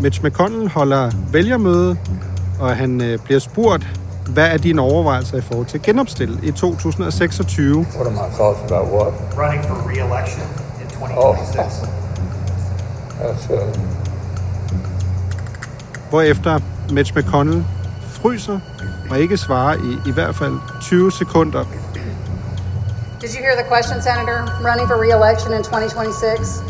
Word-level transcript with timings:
Mitch 0.00 0.22
McConnell 0.24 0.68
holder 0.68 1.10
vælgermøde, 1.32 1.96
og 2.60 2.76
han 2.76 3.00
øh, 3.00 3.18
bliver 3.18 3.40
spurgt, 3.40 3.86
hvad 4.28 4.46
er 4.46 4.56
dine 4.56 4.82
overvejelser 4.82 5.38
i 5.38 5.40
forhold 5.40 5.66
til 5.66 5.78
at 5.78 5.82
genopstille 5.82 6.38
i 6.42 6.50
2026? 6.50 7.78
What 7.78 8.06
are 8.06 8.10
my 8.10 8.34
thoughts 8.34 8.60
about 8.72 8.86
what? 8.92 9.12
running 9.38 9.64
for 9.64 9.74
re-election 9.74 10.42
in 10.82 10.88
2026. 10.88 11.88
That's 13.20 13.52
uh, 13.52 13.58
Hvorefter 16.10 16.60
Mitch 16.92 17.16
McConnell 17.16 17.64
fryser 18.10 18.60
og 19.10 19.18
ikke 19.18 19.36
svarer 19.36 19.74
i 19.74 20.08
i 20.08 20.12
hvert 20.12 20.34
fald 20.34 20.54
20 20.80 21.12
sekunder. 21.12 21.64
Did 23.20 23.30
you 23.34 23.42
hear 23.42 23.54
the 23.62 23.68
question, 23.68 24.02
Senator? 24.02 24.38
Running 24.68 24.88
for 24.88 24.96
re-election 25.04 25.52
in 25.52 25.62
2026? 25.62 26.67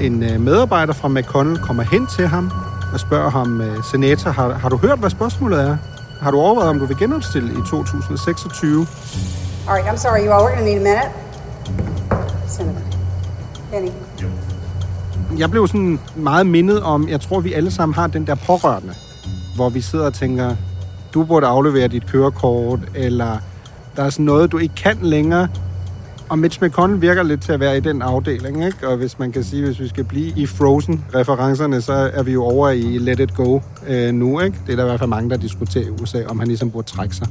En 0.00 0.22
øh, 0.22 0.40
medarbejder 0.40 0.92
fra 0.92 1.08
McConnell 1.08 1.58
kommer 1.58 1.82
hen 1.82 2.06
til 2.06 2.26
ham 2.26 2.50
og 2.92 3.00
spørger 3.00 3.30
ham, 3.30 3.60
øh, 3.60 3.84
senator, 3.90 4.30
har, 4.30 4.52
har 4.52 4.68
du 4.68 4.76
hørt, 4.76 4.98
hvad 4.98 5.10
spørgsmålet 5.10 5.60
er? 5.60 5.76
Har 6.20 6.30
du 6.30 6.36
overvejet, 6.40 6.70
om 6.70 6.78
du 6.78 6.86
vil 6.86 6.96
genopstille 6.96 7.52
i 7.52 7.62
2026? 7.70 8.80
All 8.80 8.86
right, 9.68 9.86
I'm 9.86 9.96
sorry, 9.96 10.26
you 10.26 10.32
all. 10.32 10.42
We're 10.44 10.54
going 10.54 10.58
to 10.58 10.64
need 10.64 10.76
a 10.76 10.94
minute. 10.94 11.10
Senator. 12.48 12.80
Benny. 13.70 13.90
Jeg 15.38 15.50
blev 15.50 15.66
sådan 15.66 16.00
meget 16.16 16.46
mindet 16.46 16.82
om, 16.82 17.08
jeg 17.08 17.20
tror, 17.20 17.40
vi 17.40 17.52
alle 17.52 17.70
sammen 17.70 17.94
har 17.94 18.06
den 18.06 18.26
der 18.26 18.34
pårørende, 18.34 18.94
hvor 19.56 19.68
vi 19.68 19.80
sidder 19.80 20.06
og 20.06 20.14
tænker, 20.14 20.56
du 21.14 21.24
burde 21.24 21.46
aflevere 21.46 21.88
dit 21.88 22.06
kørekort, 22.06 22.80
eller 22.94 23.38
der 23.96 24.02
er 24.02 24.10
sådan 24.10 24.24
noget, 24.24 24.52
du 24.52 24.58
ikke 24.58 24.74
kan 24.74 24.98
længere. 25.02 25.48
Og 26.34 26.38
Mitch 26.38 26.62
McConnell 26.62 27.00
virker 27.00 27.22
lidt 27.22 27.42
til 27.42 27.52
at 27.52 27.60
være 27.60 27.76
i 27.76 27.80
den 27.80 28.02
afdeling, 28.02 28.66
ikke? 28.66 28.88
Og 28.88 28.96
hvis 28.96 29.18
man 29.18 29.32
kan 29.32 29.44
sige, 29.44 29.64
hvis 29.64 29.80
vi 29.80 29.88
skal 29.88 30.04
blive 30.04 30.32
i 30.36 30.46
Frozen-referencerne, 30.46 31.82
så 31.82 31.92
er 31.92 32.22
vi 32.22 32.32
jo 32.32 32.44
over 32.44 32.70
i 32.70 32.98
Let 32.98 33.20
It 33.20 33.34
Go 33.34 33.60
øh, 33.86 34.12
nu, 34.12 34.40
ikke? 34.40 34.58
Det 34.66 34.72
er 34.72 34.76
der 34.76 34.84
i 34.84 34.86
hvert 34.86 34.98
fald 34.98 35.10
mange, 35.10 35.30
der 35.30 35.36
diskuterer 35.36 35.84
i 35.84 35.90
USA, 35.90 36.24
om 36.26 36.38
han 36.38 36.48
ligesom 36.48 36.70
burde 36.70 36.86
trække 36.86 37.16
sig. 37.16 37.26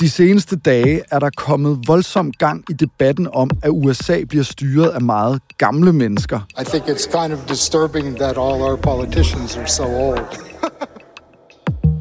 De 0.00 0.10
seneste 0.10 0.56
dage 0.56 1.02
er 1.10 1.18
der 1.18 1.30
kommet 1.36 1.78
voldsom 1.86 2.32
gang 2.32 2.64
i 2.70 2.72
debatten 2.72 3.28
om, 3.32 3.50
at 3.62 3.70
USA 3.70 4.24
bliver 4.28 4.44
styret 4.44 4.88
af 4.88 5.00
meget 5.00 5.40
gamle 5.58 5.92
mennesker. 5.92 6.40
I 6.60 6.64
think 6.64 6.84
it's 6.84 7.20
kind 7.20 7.32
of 7.32 7.38
disturbing 7.48 8.16
that 8.16 8.30
all 8.38 8.62
our 8.62 8.76
politicians 8.76 9.56
are 9.56 9.68
so 9.68 9.84
old. 9.84 10.55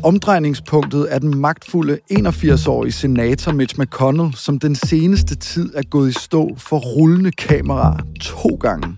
Omdrejningspunktet 0.05 1.07
er 1.09 1.19
den 1.19 1.38
magtfulde 1.38 1.99
81-årige 2.11 2.91
senator 2.91 3.51
Mitch 3.51 3.79
McConnell, 3.79 4.35
som 4.35 4.59
den 4.59 4.75
seneste 4.75 5.35
tid 5.35 5.73
er 5.75 5.81
gået 5.89 6.09
i 6.09 6.13
stå 6.13 6.55
for 6.57 6.77
rullende 6.77 7.31
kameraer 7.31 7.97
to 8.21 8.49
gange. 8.49 8.97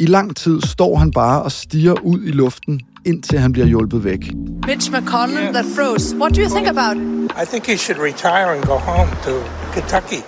I 0.00 0.06
lang 0.06 0.36
tid 0.36 0.60
står 0.60 0.96
han 0.96 1.10
bare 1.10 1.42
og 1.42 1.52
stiger 1.52 1.94
ud 2.00 2.22
i 2.24 2.30
luften, 2.30 2.80
indtil 3.06 3.38
han 3.38 3.52
bliver 3.52 3.66
hjulpet 3.66 4.04
væk. 4.04 4.32
Mitch 4.66 4.92
McConnell 4.92 5.52
that 5.52 5.64
froze. 5.76 6.16
What 6.16 6.36
do 6.36 6.40
you 6.42 6.48
think 6.48 6.68
about 6.68 6.96
it? 6.96 7.02
I 7.42 7.46
think 7.46 7.66
he 7.66 7.76
should 7.76 8.02
retire 8.02 8.56
and 8.56 8.64
go 8.64 8.76
home 8.78 9.10
to 9.26 9.32
Kentucky. 9.74 10.22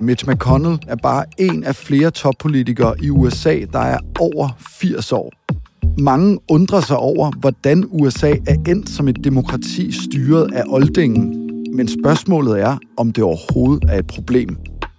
Mitch 0.00 0.28
McConnell 0.28 0.78
er 0.88 0.96
bare 0.96 1.24
en 1.38 1.64
af 1.64 1.76
flere 1.76 2.10
toppolitikere 2.10 2.94
i 3.02 3.10
USA, 3.10 3.56
der 3.72 3.78
er 3.94 3.98
over 4.18 4.48
80 4.80 5.12
år. 5.12 5.37
Mange 6.00 6.38
undrer 6.50 6.80
sig 6.80 6.96
over, 6.96 7.30
hvordan 7.40 7.84
USA 7.90 8.30
er 8.46 8.54
endt 8.68 8.88
som 8.88 9.08
et 9.08 9.24
demokrati 9.24 9.92
styret 9.92 10.52
af 10.52 10.62
oldingen. 10.68 11.50
Men 11.76 11.88
spørgsmålet 11.88 12.60
er, 12.60 12.78
om 12.96 13.12
det 13.12 13.24
overhovedet 13.24 13.90
er 13.90 13.98
et 13.98 14.06
problem. 14.06 14.56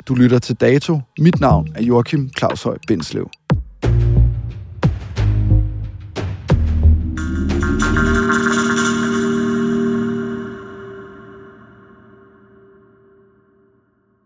Du 0.08 0.16
lytter 0.16 0.40
til 0.40 0.56
Dato. 0.56 1.00
Mit 1.20 1.40
navn 1.40 1.68
er 1.76 1.84
Joachim 1.84 2.30
Claus 2.38 2.64
Høj 2.64 2.78
Bindslev. 2.88 3.30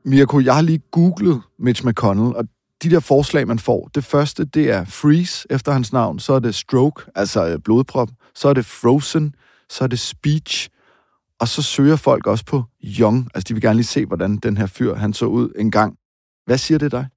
Mirko, 0.05 0.40
jeg 0.40 0.55
har 0.55 0.61
lige 0.61 0.81
googlet 0.91 1.41
Mitch 1.59 1.88
McConnell, 1.88 2.35
og 2.35 2.45
de 2.84 2.90
der 2.90 3.00
forslag, 3.00 3.48
man 3.48 3.60
får, 3.60 3.90
det 3.96 4.04
første, 4.04 4.46
det 4.46 4.72
er 4.72 4.86
Freeze 4.86 5.48
efter 5.50 5.72
hans 5.72 5.94
navn, 5.94 6.20
så 6.20 6.34
er 6.34 6.40
det 6.40 6.56
Stroke, 6.56 7.04
altså 7.16 7.48
øh, 7.48 7.60
blodprop, 7.60 8.10
så 8.36 8.50
er 8.50 8.54
det 8.54 8.66
Frozen, 8.66 9.36
så 9.70 9.84
er 9.84 9.88
det 9.88 10.00
Speech, 10.00 10.70
og 11.40 11.48
så 11.48 11.62
søger 11.62 11.96
folk 11.96 12.28
også 12.28 12.46
på 12.46 12.64
Young. 12.84 13.30
Altså, 13.36 13.46
de 13.48 13.54
vil 13.54 13.62
gerne 13.62 13.76
lige 13.76 13.86
se, 13.86 14.06
hvordan 14.06 14.38
den 14.38 14.58
her 14.58 14.66
fyr, 14.66 14.96
han 14.96 15.14
så 15.14 15.26
ud 15.26 15.50
en 15.56 15.72
gang. 15.72 15.96
Hvad 16.46 16.58
siger 16.58 16.78
det 16.78 16.92
dig? 16.92 17.08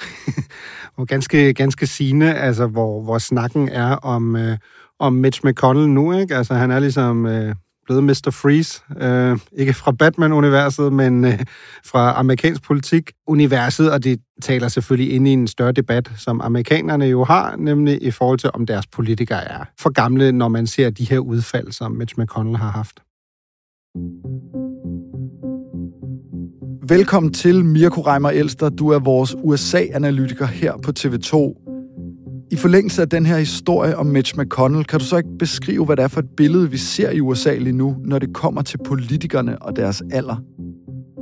og 0.96 1.06
ganske, 1.06 1.54
ganske 1.54 1.86
sigende, 1.86 2.34
altså, 2.34 2.66
hvor, 2.66 3.02
hvor 3.02 3.18
snakken 3.18 3.68
er 3.68 3.96
om, 3.96 4.36
øh, 4.36 4.58
om 4.98 5.12
Mitch 5.12 5.40
McConnell 5.44 5.88
nu, 5.88 6.12
ikke? 6.12 6.36
Altså, 6.36 6.54
han 6.54 6.70
er 6.70 6.78
ligesom 6.78 7.26
øh, 7.26 7.54
blevet 7.86 8.04
Mr. 8.04 8.30
Freeze. 8.30 8.82
Øh, 9.00 9.38
ikke 9.52 9.74
fra 9.74 9.92
Batman-universet, 9.92 10.92
men 10.92 11.24
øh, 11.24 11.38
fra 11.84 12.18
amerikansk 12.18 12.62
politik-universet, 12.62 13.92
og 13.92 14.04
det 14.04 14.20
taler 14.42 14.68
selvfølgelig 14.68 15.14
ind 15.14 15.28
i 15.28 15.32
en 15.32 15.46
større 15.48 15.72
debat, 15.72 16.10
som 16.16 16.40
amerikanerne 16.40 17.04
jo 17.04 17.24
har, 17.24 17.56
nemlig 17.56 18.02
i 18.02 18.10
forhold 18.10 18.38
til, 18.38 18.50
om 18.54 18.66
deres 18.66 18.86
politikere 18.86 19.44
er 19.44 19.64
for 19.80 19.90
gamle, 19.90 20.32
når 20.32 20.48
man 20.48 20.66
ser 20.66 20.90
de 20.90 21.04
her 21.04 21.18
udfald, 21.18 21.72
som 21.72 21.92
Mitch 21.92 22.14
McConnell 22.18 22.56
har 22.56 22.70
haft. 22.70 23.00
Velkommen 26.88 27.32
til 27.32 27.64
Mirko 27.64 28.00
Reimer 28.00 28.30
Elster. 28.30 28.68
Du 28.68 28.88
er 28.88 28.98
vores 28.98 29.36
USA-analytiker 29.38 30.46
her 30.46 30.72
på 30.76 30.92
TV2. 30.98 31.65
I 32.50 32.56
forlængelse 32.56 33.02
af 33.02 33.08
den 33.08 33.26
her 33.26 33.38
historie 33.38 33.96
om 33.96 34.06
Mitch 34.06 34.38
McConnell, 34.38 34.84
kan 34.84 34.98
du 34.98 35.04
så 35.04 35.16
ikke 35.16 35.38
beskrive, 35.38 35.84
hvad 35.84 35.96
det 35.96 36.02
er 36.02 36.08
for 36.08 36.20
et 36.20 36.28
billede, 36.36 36.70
vi 36.70 36.76
ser 36.76 37.10
i 37.10 37.20
USA 37.20 37.56
lige 37.56 37.72
nu, 37.72 37.96
når 38.04 38.18
det 38.18 38.34
kommer 38.34 38.62
til 38.62 38.78
politikerne 38.84 39.62
og 39.62 39.76
deres 39.76 40.02
alder? 40.12 40.36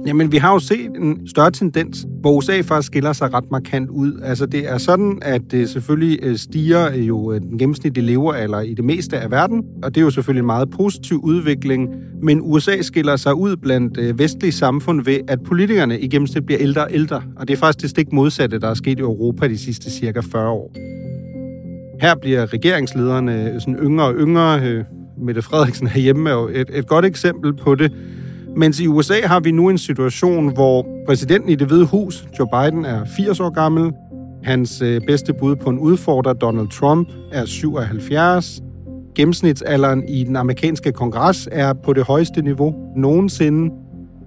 Jamen, 0.07 0.33
vi 0.33 0.37
har 0.37 0.53
jo 0.53 0.59
set 0.59 0.91
en 0.97 1.29
større 1.29 1.51
tendens, 1.51 2.07
hvor 2.21 2.37
USA 2.37 2.61
faktisk 2.61 2.87
skiller 2.87 3.13
sig 3.13 3.35
ret 3.35 3.51
markant 3.51 3.91
ud. 3.91 4.21
Altså, 4.23 4.47
det 4.47 4.69
er 4.69 4.79
sådan, 4.79 5.19
at 5.23 5.43
det 5.51 5.69
selvfølgelig 5.69 6.19
øh, 6.23 6.37
stiger 6.37 6.89
øh, 6.89 7.09
jo 7.09 7.35
den 7.39 7.59
gennemsnitlige 7.59 8.07
levealder 8.07 8.61
i 8.61 8.75
det 8.75 8.85
meste 8.85 9.19
af 9.19 9.31
verden, 9.31 9.63
og 9.83 9.95
det 9.95 10.01
er 10.01 10.05
jo 10.05 10.11
selvfølgelig 10.11 10.41
en 10.41 10.47
meget 10.47 10.71
positiv 10.71 11.21
udvikling, 11.23 11.89
men 12.23 12.41
USA 12.43 12.83
skiller 12.83 13.17
sig 13.17 13.35
ud 13.35 13.57
blandt 13.57 14.19
vestlige 14.19 14.53
samfund 14.53 15.05
ved, 15.05 15.19
at 15.29 15.43
politikerne 15.43 16.01
i 16.01 16.09
gennemsnit 16.09 16.47
bliver 16.47 16.61
ældre 16.61 16.83
og 16.83 16.89
ældre, 16.93 17.23
og 17.37 17.49
det 17.49 17.55
er 17.55 17.59
faktisk 17.59 17.83
det 17.83 17.91
stik 17.91 18.13
modsatte, 18.13 18.59
der 18.59 18.69
er 18.69 18.75
sket 18.75 18.99
i 18.99 19.03
Europa 19.03 19.49
de 19.49 19.59
sidste 19.59 19.91
cirka 19.91 20.21
40 20.21 20.49
år. 20.49 20.73
Her 22.01 22.15
bliver 22.15 22.53
regeringslederne 22.53 23.51
øh, 23.51 23.61
sådan 23.61 23.77
yngre 23.77 24.05
og 24.05 24.15
yngre. 24.15 24.61
Øh, 24.63 24.85
Mette 25.19 25.43
Frederiksen 25.43 25.87
herhjemme 25.87 26.31
er 26.31 26.35
jo 26.35 26.49
et, 26.49 26.71
et 26.73 26.87
godt 26.87 27.05
eksempel 27.05 27.57
på 27.57 27.75
det. 27.75 27.93
Mens 28.57 28.81
i 28.81 28.87
USA 28.87 29.15
har 29.25 29.41
vi 29.41 29.51
nu 29.51 29.69
en 29.69 29.79
situation, 29.79 30.53
hvor 30.53 30.87
præsidenten 31.07 31.51
i 31.51 31.55
det 31.55 31.67
hvide 31.67 31.87
hus, 31.87 32.27
Joe 32.39 32.49
Biden, 32.53 32.85
er 32.85 33.05
80 33.17 33.41
år 33.41 33.51
gammel. 33.51 33.93
Hans 34.43 34.83
øh, 34.83 35.01
bedste 35.07 35.35
bud 35.35 35.57
på 35.57 35.71
en 35.71 35.79
udfordrer, 35.79 36.33
Donald 36.33 36.69
Trump, 36.69 37.09
er 37.33 37.45
77. 37.45 38.61
Gennemsnitsalderen 39.15 40.09
i 40.09 40.25
den 40.25 40.37
amerikanske 40.37 40.93
kongres 40.93 41.49
er 41.53 41.73
på 41.73 41.93
det 41.93 42.05
højeste 42.05 42.43
niveau 42.43 42.75
nogensinde. 42.97 43.75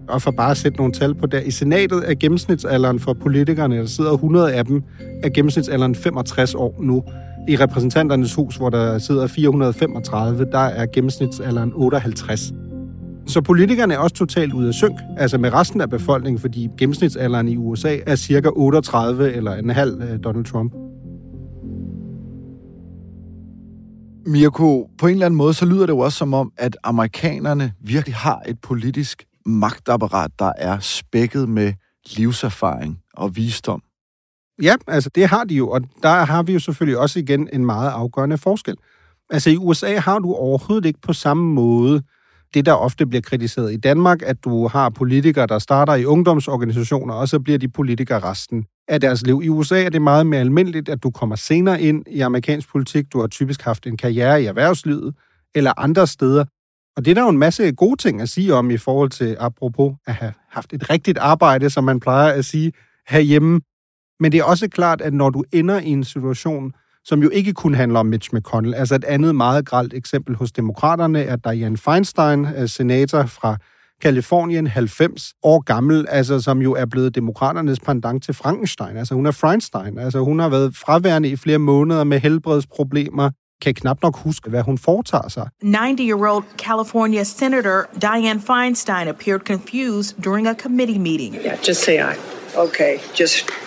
Og 0.08 0.22
for 0.22 0.32
bare 0.32 0.52
at 0.52 0.58
sætte 0.58 0.78
nogle 0.78 0.94
tal 0.94 1.16
på 1.16 1.26
der, 1.26 1.40
i 1.40 1.52
senatet 1.52 2.04
er 2.10 2.16
gennemsnitsalderen 2.20 3.00
for 3.00 3.14
politikerne, 3.14 3.78
der 3.78 3.86
sidder 3.86 4.12
100 4.12 4.54
af 4.54 4.66
dem, 4.66 4.84
er 5.24 5.30
gennemsnitsalderen 5.30 5.96
65 5.96 6.56
år 6.56 6.76
nu. 6.80 7.04
I 7.48 7.56
repræsentanternes 7.56 8.34
hus, 8.34 8.56
hvor 8.56 8.70
der 8.70 8.98
sidder 8.98 9.28
435, 9.28 10.46
der 10.52 10.60
er 10.60 10.86
gennemsnitsalderen 10.86 11.72
58. 11.76 12.54
Så 13.28 13.42
politikerne 13.42 13.94
er 13.94 13.98
også 13.98 14.16
totalt 14.16 14.54
ude 14.54 14.68
af 14.68 14.74
synk, 14.74 15.00
altså 15.18 15.38
med 15.38 15.54
resten 15.54 15.82
af 15.82 15.90
befolkningen, 15.90 16.40
fordi 16.40 16.68
gennemsnitsalderen 16.78 17.48
i 17.48 17.58
USA 17.58 17.98
er 18.08 18.16
cirka 18.16 18.50
38 18.56 19.34
eller 19.34 19.56
en 19.56 19.70
halv 19.70 20.02
øh, 20.02 20.20
Donald 20.24 20.46
Trump. 20.46 20.74
Mirko, 24.28 24.90
på 24.98 25.08
en 25.08 25.14
eller 25.14 25.26
anden 25.26 25.38
måde, 25.38 25.54
så 25.54 25.66
lyder 25.66 25.86
det 25.86 25.94
jo 25.94 26.00
også 26.00 26.18
som 26.18 26.34
om, 26.34 26.52
at 26.58 26.78
amerikanerne 26.84 27.72
virkelig 27.82 28.16
har 28.16 28.42
et 28.48 28.60
politisk 28.62 29.24
magtapparat, 29.46 30.32
der 30.40 30.52
er 30.58 30.80
spækket 30.80 31.50
med 31.50 31.74
livserfaring 32.18 33.00
og 33.14 33.36
visdom. 33.36 33.82
Ja, 34.62 34.76
altså 34.88 35.10
det 35.16 35.28
har 35.28 35.44
de 35.44 35.56
jo, 35.56 35.70
og 35.70 35.82
der 36.04 36.10
har 36.10 36.44
vi 36.44 36.54
jo 36.54 36.60
selvfølgelig 36.60 36.98
også 36.98 37.20
igen 37.20 37.50
en 37.54 37.66
meget 37.66 37.90
afgørende 37.90 38.38
forskel. 38.38 38.76
Altså 39.30 39.50
i 39.50 39.58
USA 39.58 39.98
har 39.98 40.20
du 40.20 40.34
overhovedet 40.34 40.86
ikke 40.86 41.00
på 41.02 41.14
samme 41.14 41.54
måde 41.54 42.02
det, 42.54 42.66
der 42.66 42.74
ofte 42.74 43.06
bliver 43.06 43.22
kritiseret 43.22 43.74
i 43.74 43.78
Danmark, 43.78 44.22
at 44.26 44.44
du 44.44 44.68
har 44.68 44.90
politikere, 44.90 45.48
der 45.48 45.60
starter 45.60 45.96
i 45.96 46.06
ungdomsorganisationer, 46.06 47.14
og 47.14 47.28
så 47.28 47.40
bliver 47.40 47.58
de 47.60 47.68
politikere 47.68 48.20
resten 48.20 48.66
af 48.88 49.02
deres 49.02 49.26
liv. 49.26 49.42
I 49.44 49.50
USA 49.50 49.84
er 49.84 49.90
det 49.90 50.02
meget 50.02 50.26
mere 50.26 50.40
almindeligt, 50.40 50.90
at 50.90 51.04
du 51.04 51.12
kommer 51.12 51.36
senere 51.36 51.82
ind 51.82 52.04
i 52.08 52.20
amerikansk 52.20 52.70
politik. 52.70 53.14
Du 53.14 53.20
har 53.20 53.28
typisk 53.28 53.62
haft 53.62 53.88
en 53.88 53.98
karriere 53.98 54.42
i 54.42 54.46
erhvervslivet 54.46 55.16
eller 55.56 55.74
andre 55.78 56.08
steder. 56.08 56.46
Og 56.98 57.06
det 57.06 57.12
er 57.12 57.16
der 57.16 57.22
jo 57.22 57.30
en 57.30 57.38
masse 57.38 57.72
gode 57.72 57.96
ting 58.02 58.22
at 58.22 58.30
sige 58.30 58.54
om 58.54 58.72
i 58.72 58.78
forhold 58.78 59.10
til, 59.10 59.38
apropos 59.40 59.94
at 60.08 60.14
have 60.14 60.34
haft 60.50 60.74
et 60.74 60.90
rigtigt 60.90 61.18
arbejde, 61.18 61.70
som 61.70 61.84
man 61.84 62.00
plejer 62.00 62.34
at 62.34 62.46
sige 62.46 62.72
herhjemme. 63.08 63.62
Men 64.20 64.32
det 64.32 64.40
er 64.40 64.44
også 64.44 64.68
klart, 64.68 65.02
at 65.02 65.14
når 65.14 65.30
du 65.30 65.44
ender 65.52 65.80
i 65.80 65.90
en 65.90 66.04
situation, 66.04 66.72
som 67.08 67.24
jo 67.24 67.30
ikke 67.30 67.54
kun 67.54 67.74
handler 67.74 68.00
om 68.00 68.06
Mitch 68.06 68.30
McConnell. 68.34 68.76
Altså 68.76 68.96
et 68.96 69.04
andet 69.04 69.36
meget 69.36 69.66
gralt 69.66 69.94
eksempel 69.94 70.36
hos 70.36 70.52
demokraterne 70.52 71.24
er 71.24 71.36
Dianne 71.36 71.78
Feinstein, 71.78 72.48
øh, 72.58 72.70
senator 72.70 73.26
fra 73.26 73.58
Kalifornien, 74.02 74.68
90 74.68 75.34
år 75.44 75.60
gammel, 75.60 76.06
altså 76.10 76.42
som 76.42 76.62
jo 76.62 76.74
er 76.74 76.86
blevet 76.86 77.16
demokraternes 77.16 77.80
pendant 77.80 78.24
til 78.24 78.34
Frankenstein. 78.34 78.98
Altså 78.98 79.16
hun 79.16 79.26
er 79.26 79.32
Feinstein. 79.32 79.98
Altså 79.98 80.20
hun 80.20 80.40
har 80.40 80.50
været 80.50 80.76
fraværende 80.76 81.30
i 81.30 81.36
flere 81.36 81.58
måneder 81.58 82.04
med 82.04 82.20
helbredsproblemer, 82.20 83.30
kan 83.62 83.74
knap 83.74 83.98
nok 84.04 84.18
huske, 84.18 84.50
hvad 84.50 84.62
hun 84.62 84.78
foretager 84.78 85.30
sig. 85.30 85.50
90-year-old 85.64 86.44
California 86.58 87.24
Senator 87.24 87.86
Dianne 88.02 88.42
Feinstein 88.42 89.08
appeared 89.08 89.42
confused 89.42 90.24
during 90.24 90.48
a 90.48 90.54
committee 90.54 91.00
meeting. 91.00 91.36
Yeah, 91.36 91.68
just 91.68 91.84
say 91.84 91.96
I. 91.96 92.14
Okay, 92.58 92.98
just... 93.20 93.67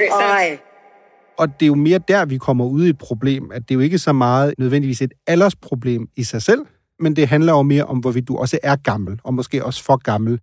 I. 0.00 0.58
Og 1.38 1.48
det 1.60 1.66
er 1.66 1.66
jo 1.66 1.74
mere 1.74 2.00
der, 2.08 2.24
vi 2.24 2.38
kommer 2.38 2.64
ud 2.64 2.86
i 2.86 2.88
et 2.88 2.98
problem, 2.98 3.50
at 3.54 3.62
det 3.62 3.70
er 3.70 3.74
jo 3.74 3.80
ikke 3.80 3.98
så 3.98 4.12
meget 4.12 4.54
nødvendigvis 4.58 5.02
et 5.02 5.12
aldersproblem 5.26 6.08
i 6.16 6.24
sig 6.24 6.42
selv, 6.42 6.60
men 7.00 7.16
det 7.16 7.28
handler 7.28 7.52
jo 7.52 7.62
mere 7.62 7.84
om, 7.84 7.98
hvorvidt 7.98 8.28
du 8.28 8.36
også 8.36 8.58
er 8.62 8.76
gammel, 8.76 9.20
og 9.24 9.34
måske 9.34 9.64
også 9.64 9.84
for 9.84 9.96
gammel. 9.96 10.40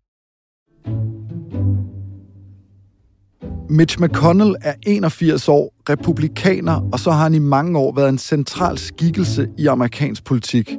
Mitch 3.69 4.01
McConnell 4.01 4.55
er 4.61 4.73
81 4.87 5.49
år, 5.49 5.73
republikaner, 5.89 6.89
og 6.93 6.99
så 6.99 7.11
har 7.11 7.23
han 7.23 7.33
i 7.33 7.39
mange 7.39 7.79
år 7.79 7.95
været 7.95 8.09
en 8.09 8.17
central 8.17 8.77
skikkelse 8.77 9.49
i 9.57 9.67
amerikansk 9.67 10.23
politik. 10.23 10.77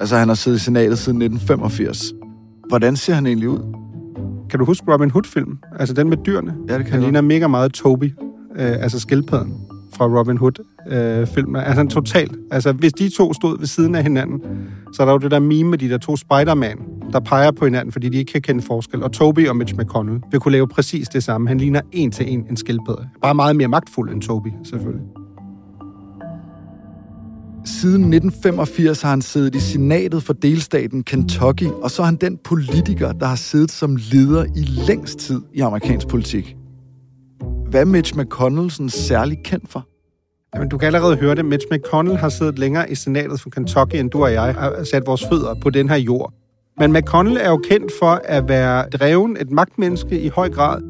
Altså, 0.00 0.16
han 0.16 0.28
har 0.28 0.34
siddet 0.34 0.58
i 0.58 0.60
senatet 0.60 0.98
siden 0.98 1.22
1985. 1.22 2.12
Hvordan 2.68 2.96
ser 2.96 3.14
han 3.14 3.26
egentlig 3.26 3.48
ud? 3.48 3.83
Kan 4.54 4.58
du 4.58 4.64
huske 4.64 4.92
Robin 4.92 5.10
Hood-film? 5.10 5.58
Altså 5.78 5.94
den 5.94 6.08
med 6.08 6.16
dyrene? 6.16 6.54
Ja, 6.68 6.78
det 6.78 6.84
kan 6.84 6.92
Han 6.92 7.02
ligner 7.02 7.20
mega 7.20 7.46
meget 7.46 7.72
Toby, 7.72 8.04
øh, 8.56 8.82
altså 8.82 9.00
skildpadden 9.00 9.54
fra 9.96 10.06
Robin 10.18 10.36
Hood-filmen. 10.36 11.56
Øh, 11.56 11.68
altså 11.68 11.80
en 11.80 11.88
total. 11.88 12.28
Altså 12.50 12.72
hvis 12.72 12.92
de 12.92 13.08
to 13.08 13.32
stod 13.32 13.58
ved 13.58 13.66
siden 13.66 13.94
af 13.94 14.02
hinanden, 14.02 14.42
så 14.92 15.02
er 15.02 15.06
der 15.06 15.12
jo 15.12 15.18
det 15.18 15.30
der 15.30 15.38
meme 15.38 15.70
med 15.70 15.78
de 15.78 15.88
der 15.88 15.98
to 15.98 16.16
Spider-Man, 16.16 16.78
der 17.12 17.20
peger 17.20 17.50
på 17.50 17.64
hinanden, 17.64 17.92
fordi 17.92 18.08
de 18.08 18.18
ikke 18.18 18.32
kan 18.32 18.42
kende 18.42 18.62
forskel. 18.62 19.02
Og 19.02 19.12
Toby 19.12 19.48
og 19.48 19.56
Mitch 19.56 19.74
McConnell 19.74 20.20
vil 20.30 20.40
kunne 20.40 20.52
lave 20.52 20.68
præcis 20.68 21.08
det 21.08 21.22
samme. 21.22 21.48
Han 21.48 21.58
ligner 21.58 21.80
en 21.92 22.10
til 22.10 22.32
en 22.32 22.46
en 22.50 22.56
skildpadde. 22.56 23.08
Bare 23.22 23.34
meget 23.34 23.56
mere 23.56 23.68
magtfuld 23.68 24.12
end 24.12 24.22
Toby, 24.22 24.48
selvfølgelig. 24.64 25.02
Siden 27.66 28.02
1985 28.02 29.02
har 29.02 29.10
han 29.10 29.22
siddet 29.22 29.54
i 29.54 29.60
senatet 29.60 30.22
for 30.22 30.32
delstaten 30.32 31.04
Kentucky, 31.04 31.66
og 31.82 31.90
så 31.90 32.02
er 32.02 32.06
han 32.06 32.16
den 32.16 32.38
politiker, 32.44 33.12
der 33.12 33.26
har 33.26 33.36
siddet 33.36 33.70
som 33.70 33.96
leder 33.96 34.44
i 34.44 34.60
længst 34.88 35.18
tid 35.18 35.42
i 35.52 35.60
amerikansk 35.60 36.08
politik. 36.08 36.56
Hvad 37.70 37.80
er 37.80 37.84
Mitch 37.84 38.16
McConnell 38.18 38.70
sådan 38.70 38.88
særlig 38.88 39.38
kendt 39.44 39.70
for? 39.70 39.88
Jamen, 40.54 40.68
du 40.68 40.78
kan 40.78 40.86
allerede 40.86 41.16
høre 41.16 41.34
det. 41.34 41.44
Mitch 41.44 41.66
McConnell 41.70 42.16
har 42.16 42.28
siddet 42.28 42.58
længere 42.58 42.90
i 42.90 42.94
senatet 42.94 43.40
for 43.40 43.50
Kentucky, 43.50 43.96
end 43.96 44.10
du 44.10 44.22
og 44.22 44.32
jeg 44.32 44.54
har 44.54 44.84
sat 44.84 45.06
vores 45.06 45.24
fødder 45.24 45.54
på 45.54 45.70
den 45.70 45.88
her 45.88 45.96
jord. 45.96 46.32
Men 46.78 46.92
McConnell 46.92 47.36
er 47.36 47.48
jo 47.48 47.56
kendt 47.56 47.92
for 47.98 48.20
at 48.24 48.48
være 48.48 48.88
dreven, 48.90 49.36
et 49.40 49.50
magtmenneske 49.50 50.20
i 50.20 50.28
høj 50.28 50.50
grad. 50.50 50.82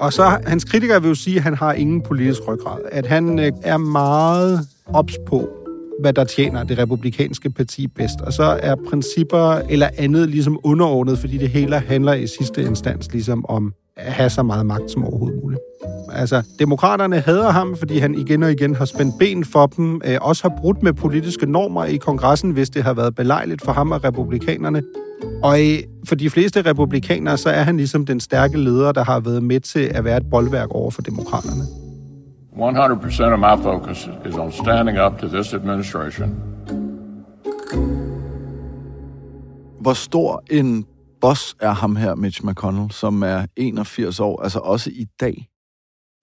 Og 0.00 0.12
så 0.12 0.38
hans 0.46 0.64
kritikere 0.64 1.02
vil 1.02 1.08
jo 1.08 1.14
sige, 1.14 1.36
at 1.36 1.42
han 1.42 1.54
har 1.54 1.72
ingen 1.72 2.02
politisk 2.02 2.40
ryggrad. 2.48 2.78
At 2.92 3.06
han 3.06 3.38
øh, 3.38 3.52
er 3.62 3.76
meget 3.76 4.60
ops 4.86 5.18
på, 5.26 5.61
hvad 6.02 6.12
der 6.12 6.24
tjener 6.24 6.64
det 6.64 6.78
republikanske 6.78 7.50
parti 7.50 7.86
bedst. 7.86 8.20
Og 8.20 8.32
så 8.32 8.58
er 8.62 8.74
principper 8.90 9.60
eller 9.70 9.88
andet 9.98 10.28
ligesom 10.28 10.58
underordnet, 10.64 11.18
fordi 11.18 11.38
det 11.38 11.48
hele 11.48 11.78
handler 11.78 12.12
i 12.12 12.26
sidste 12.26 12.62
instans 12.62 13.12
ligesom 13.12 13.46
om 13.48 13.72
at 13.96 14.12
have 14.12 14.30
så 14.30 14.42
meget 14.42 14.66
magt 14.66 14.90
som 14.90 15.04
overhovedet 15.04 15.40
muligt. 15.42 15.60
Altså, 16.12 16.42
demokraterne 16.58 17.20
hader 17.20 17.50
ham, 17.50 17.76
fordi 17.76 17.98
han 17.98 18.14
igen 18.14 18.42
og 18.42 18.52
igen 18.52 18.74
har 18.74 18.84
spændt 18.84 19.18
ben 19.18 19.44
for 19.44 19.66
dem, 19.66 20.00
øh, 20.04 20.18
også 20.20 20.48
har 20.48 20.56
brudt 20.60 20.82
med 20.82 20.92
politiske 20.92 21.46
normer 21.46 21.84
i 21.84 21.96
kongressen, 21.96 22.50
hvis 22.50 22.70
det 22.70 22.82
har 22.82 22.94
været 22.94 23.14
belejligt 23.14 23.62
for 23.64 23.72
ham 23.72 23.92
og 23.92 24.04
republikanerne. 24.04 24.82
Og 25.42 25.60
øh, 25.60 25.78
for 26.08 26.14
de 26.14 26.30
fleste 26.30 26.62
republikanere, 26.62 27.36
så 27.36 27.50
er 27.50 27.62
han 27.62 27.76
ligesom 27.76 28.06
den 28.06 28.20
stærke 28.20 28.58
leder, 28.58 28.92
der 28.92 29.04
har 29.04 29.20
været 29.20 29.42
med 29.42 29.60
til 29.60 29.80
at 29.94 30.04
være 30.04 30.16
et 30.16 30.30
boldværk 30.30 30.68
over 30.70 30.90
for 30.90 31.02
demokraterne. 31.02 31.81
100% 32.56 33.32
of 33.32 33.38
my 33.38 33.56
focus 33.62 34.08
is 34.26 34.34
on 34.34 34.52
standing 34.52 34.98
up 34.98 35.18
to 35.18 35.28
this 35.28 35.54
administration. 35.54 36.36
Hvor 39.80 39.92
stor 39.92 40.42
en 40.50 40.86
boss 41.20 41.56
er 41.60 41.70
ham 41.70 41.96
her, 41.96 42.14
Mitch 42.14 42.44
McConnell, 42.44 42.90
som 42.90 43.22
er 43.22 43.46
81 43.56 44.20
år, 44.20 44.42
altså 44.42 44.58
også 44.58 44.90
i 44.90 45.06
dag? 45.20 45.48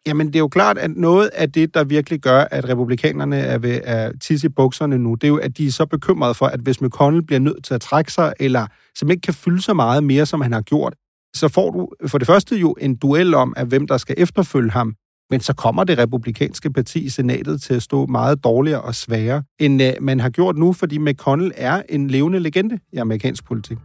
Jamen, 0.08 0.28
det 0.28 0.36
er 0.36 0.40
jo 0.40 0.48
klart, 0.48 0.78
at 0.78 0.92
noget 0.92 1.28
af 1.28 1.52
det, 1.52 1.74
der 1.74 1.84
virkelig 1.84 2.20
gør, 2.20 2.40
at 2.52 2.70
republikanerne 2.70 3.40
er 3.40 3.58
ved 3.58 3.82
at 3.84 4.14
tisse 4.22 4.48
i 4.48 4.50
bukserne 4.50 4.98
nu, 4.98 5.16
det 5.16 5.24
er 5.24 5.28
jo, 5.28 5.38
at 5.38 5.58
de 5.58 5.68
er 5.68 5.72
så 5.72 5.86
bekymrede 5.86 6.34
for, 6.34 6.46
at 6.46 6.60
hvis 6.60 6.82
McConnell 6.82 7.26
bliver 7.26 7.40
nødt 7.40 7.64
til 7.64 7.74
at 7.74 7.82
trække 7.82 8.14
sig, 8.14 8.34
eller 8.40 8.68
som 8.96 9.12
ikke 9.12 9.22
kan 9.22 9.34
fylde 9.34 9.62
så 9.62 9.74
meget 9.74 10.04
mere, 10.04 10.26
som 10.26 10.42
han 10.42 10.54
har 10.54 10.62
gjort, 10.62 10.96
så 11.36 11.48
får 11.48 11.72
du 11.72 11.90
for 12.08 12.18
det 12.18 12.28
første 12.28 12.56
jo 12.56 12.76
en 12.82 12.96
duel 12.96 13.34
om, 13.34 13.54
at 13.58 13.68
hvem 13.68 13.88
der 13.88 13.98
skal 13.98 14.16
efterfølge 14.18 14.72
ham, 14.72 14.96
men 15.30 15.40
så 15.40 15.54
kommer 15.54 15.84
det 15.84 15.98
republikanske 15.98 16.74
parti 16.74 17.00
i 17.06 17.10
senatet 17.10 17.62
til 17.62 17.74
at 17.74 17.84
stå 17.84 18.06
meget 18.06 18.44
dårligere 18.44 18.82
og 18.82 18.96
sværere, 18.96 19.44
end 19.60 19.82
uh, 19.82 19.88
man 20.02 20.20
har 20.20 20.30
gjort 20.30 20.58
nu, 20.58 20.74
fordi 20.74 20.98
McConnell 20.98 21.52
er 21.56 21.82
en 21.90 22.08
levende 22.08 22.40
legende 22.40 22.80
i 22.94 22.98
amerikansk 22.98 23.46
politik. 23.46 23.78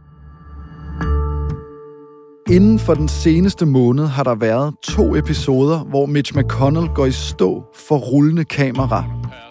Inden 2.49 2.79
for 2.79 2.93
den 2.93 3.07
seneste 3.07 3.65
måned 3.65 4.05
har 4.05 4.23
der 4.23 4.35
været 4.35 4.73
to 4.83 5.15
episoder, 5.15 5.79
hvor 5.79 6.05
Mitch 6.05 6.37
McConnell 6.37 6.87
går 6.87 7.05
i 7.05 7.11
stå 7.11 7.63
for 7.75 7.97
rullende 7.97 8.45
kamera. 8.45 9.03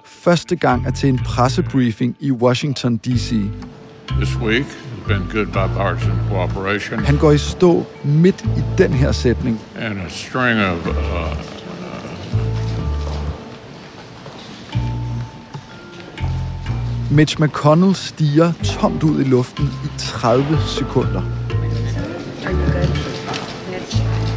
Første 0.05 0.57
gang 0.57 0.87
er 0.87 0.91
til 0.91 1.09
en 1.09 1.19
pressebriefing 1.19 2.17
i 2.21 2.31
Washington 2.31 2.97
D.C. 2.97 3.35
This 4.09 4.37
week, 4.37 4.67
been 5.09 5.23
good 5.33 5.47
bipartisan 5.47 6.19
cooperation. 6.31 6.99
Han 6.99 7.19
går 7.19 7.33
i 7.33 7.39
stå 7.39 7.85
midt 8.05 8.45
i 8.45 8.63
den 8.79 8.91
her 8.91 9.13
sætning. 9.13 9.61
And 9.77 9.99
a 9.99 10.09
string 10.09 10.61
of 10.61 10.87
uh, 10.89 11.54
Mitch 17.15 17.41
McConnell 17.41 17.95
stiger 17.95 18.53
tomt 18.65 19.03
ud 19.03 19.21
i 19.21 19.25
luften 19.25 19.65
i 19.85 19.89
30 19.99 20.59
sekunder. 20.67 21.23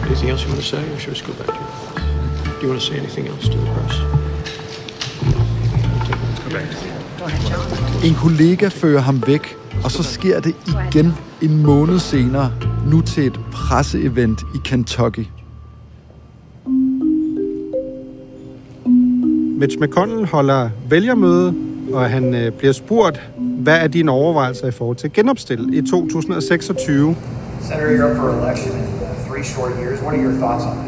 Anything 0.05 0.29
else 0.29 0.43
you 0.43 0.51
want 0.51 0.62
to 0.62 0.67
say, 0.67 0.77
or 0.93 1.00
should 1.00 1.07
we 1.07 1.13
just 1.13 1.25
go 1.25 1.34
back 1.34 1.48
to 1.48 1.53
your? 1.53 1.69
Do 2.46 2.62
you 2.62 2.69
want 2.69 2.81
to 2.81 2.86
say 2.86 2.98
anything 2.98 3.27
else 3.27 3.50
to 3.50 3.57
the 3.57 3.65
press? 3.74 3.96
En 8.05 8.15
kollega 8.15 8.67
fører 8.67 9.01
ham 9.01 9.24
væk, 9.27 9.57
og 9.84 9.91
så 9.91 10.03
sker 10.03 10.39
det 10.39 10.55
igen 10.67 11.13
en 11.41 11.63
måned 11.63 12.00
senere, 12.00 12.51
nu 12.86 13.01
til 13.01 13.27
et 13.27 13.39
presseevent 13.51 14.41
i 14.55 14.57
Kentucky. 14.63 15.25
Mitch 19.60 19.77
McConnell 19.81 20.25
holder 20.25 20.69
vælgermøde, 20.89 21.66
og 21.94 22.10
han 22.10 22.34
øh, 22.36 22.51
bliver 22.51 22.74
spurgt, 22.74 23.22
hvad 23.38 23.77
er 23.77 23.88
dine 23.88 24.12
overvejelser 24.12 24.67
i 24.67 24.72
forhold 24.72 24.98
til 24.98 25.08
at 25.08 25.13
genopstille 25.13 25.77
i 25.77 25.82
2026? 25.82 27.15
Senator, 27.62 27.88
you're 27.88 28.12
up 28.12 28.17
for 28.17 28.29
election 28.46 28.72
in 28.72 28.84
three 29.29 29.44
short 29.44 29.72
years. 29.82 30.00
What 30.01 30.13
are 30.15 30.24
your 30.24 30.34
thoughts 30.39 30.65
on? 30.65 30.88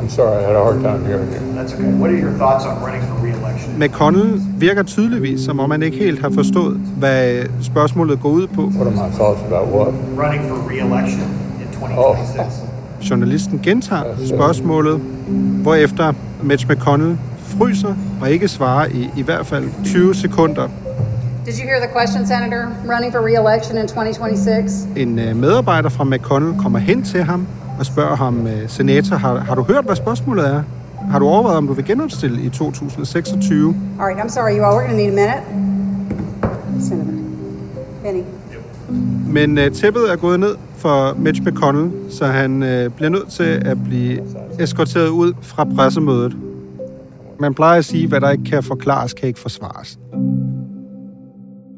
I'm 0.00 0.08
sorry, 0.08 0.38
I 0.38 0.46
had 0.46 0.56
a 0.56 0.64
hard 0.64 0.80
time 0.82 1.04
hearing 1.04 1.28
you. 1.34 1.40
That's 1.58 1.74
okay. 1.74 1.84
What 2.00 2.10
are 2.10 2.16
your 2.26 2.32
thoughts 2.38 2.64
on 2.64 2.74
running 2.86 3.02
for 3.08 3.14
re-election? 3.26 3.78
McConnell 3.78 4.40
virker 4.58 4.82
tydeligvis, 4.82 5.40
som 5.40 5.60
om 5.60 5.70
han 5.70 5.82
ikke 5.82 5.96
helt 5.98 6.20
har 6.20 6.30
forstået, 6.30 6.80
hvad 6.96 7.44
spørgsmålet 7.62 8.20
går 8.20 8.28
ud 8.28 8.46
på. 8.46 8.62
What 8.62 8.86
are 8.86 9.08
my 9.08 9.14
thoughts 9.14 9.40
about 9.46 9.68
what? 9.74 9.94
Running 10.24 10.48
for 10.48 10.56
re-election 10.70 11.20
in 11.60 11.66
2026. 11.80 13.10
Journalisten 13.10 13.60
gentager 13.62 14.04
spørgsmålet, 14.26 15.00
hvorefter 15.62 16.12
Mitch 16.42 16.66
McConnell 16.70 17.16
fryser 17.60 17.94
og 18.20 18.30
ikke 18.30 18.48
svarer 18.48 18.86
i 18.86 19.08
i 19.16 19.22
hvert 19.22 19.46
fald 19.46 19.64
20 19.84 20.14
sekunder. 20.14 20.68
Did 21.46 21.54
you 21.58 21.66
hear 21.68 21.80
the 21.80 21.92
question, 21.98 22.26
Senator? 22.26 22.62
Running 22.94 23.12
for 23.12 23.20
re-election 23.28 23.78
in 23.78 23.88
2026? 23.88 24.88
En 24.96 25.18
øh, 25.18 25.36
medarbejder 25.36 25.88
fra 25.88 26.04
McConnell 26.04 26.60
kommer 26.62 26.78
hen 26.78 27.02
til 27.02 27.22
ham 27.22 27.46
og 27.78 27.86
spørger 27.86 28.16
ham, 28.16 28.46
øh, 28.46 28.68
senator, 28.68 29.16
har, 29.16 29.38
har 29.38 29.54
du 29.54 29.62
hørt, 29.62 29.84
hvad 29.84 29.96
spørgsmålet 29.96 30.46
er? 30.46 30.62
Har 31.10 31.18
du 31.18 31.26
overvejet, 31.26 31.58
om 31.58 31.66
du 31.66 31.72
vil 31.72 31.84
genopstille 31.84 32.42
i 32.42 32.48
2026? 32.48 33.76
All 34.00 34.06
right, 34.06 34.20
I'm 34.20 34.28
sorry, 34.28 34.56
you 34.58 34.64
all. 34.64 34.76
We're 34.76 34.86
going 34.86 34.90
to 34.90 34.96
need 34.96 35.06
a 35.06 35.10
minute. 35.10 35.42
Senator. 36.88 37.12
Benny. 38.02 38.22
Men 39.26 39.58
øh, 39.58 39.72
tæppet 39.72 40.12
er 40.12 40.16
gået 40.16 40.40
ned 40.40 40.54
for 40.76 41.14
Mitch 41.18 41.42
McConnell, 41.42 41.90
så 42.10 42.26
han 42.26 42.62
øh, 42.62 42.90
bliver 42.90 43.10
nødt 43.10 43.28
til 43.28 43.62
at 43.64 43.84
blive 43.84 44.20
eskorteret 44.58 45.08
ud 45.08 45.32
fra 45.42 45.64
pressemødet. 45.64 46.36
Man 47.40 47.54
plejer 47.54 47.78
at 47.78 47.84
sige, 47.84 48.08
hvad 48.08 48.20
der 48.20 48.30
ikke 48.30 48.44
kan 48.44 48.62
forklares, 48.62 49.14
kan 49.14 49.28
ikke 49.28 49.40
forsvares. 49.40 49.98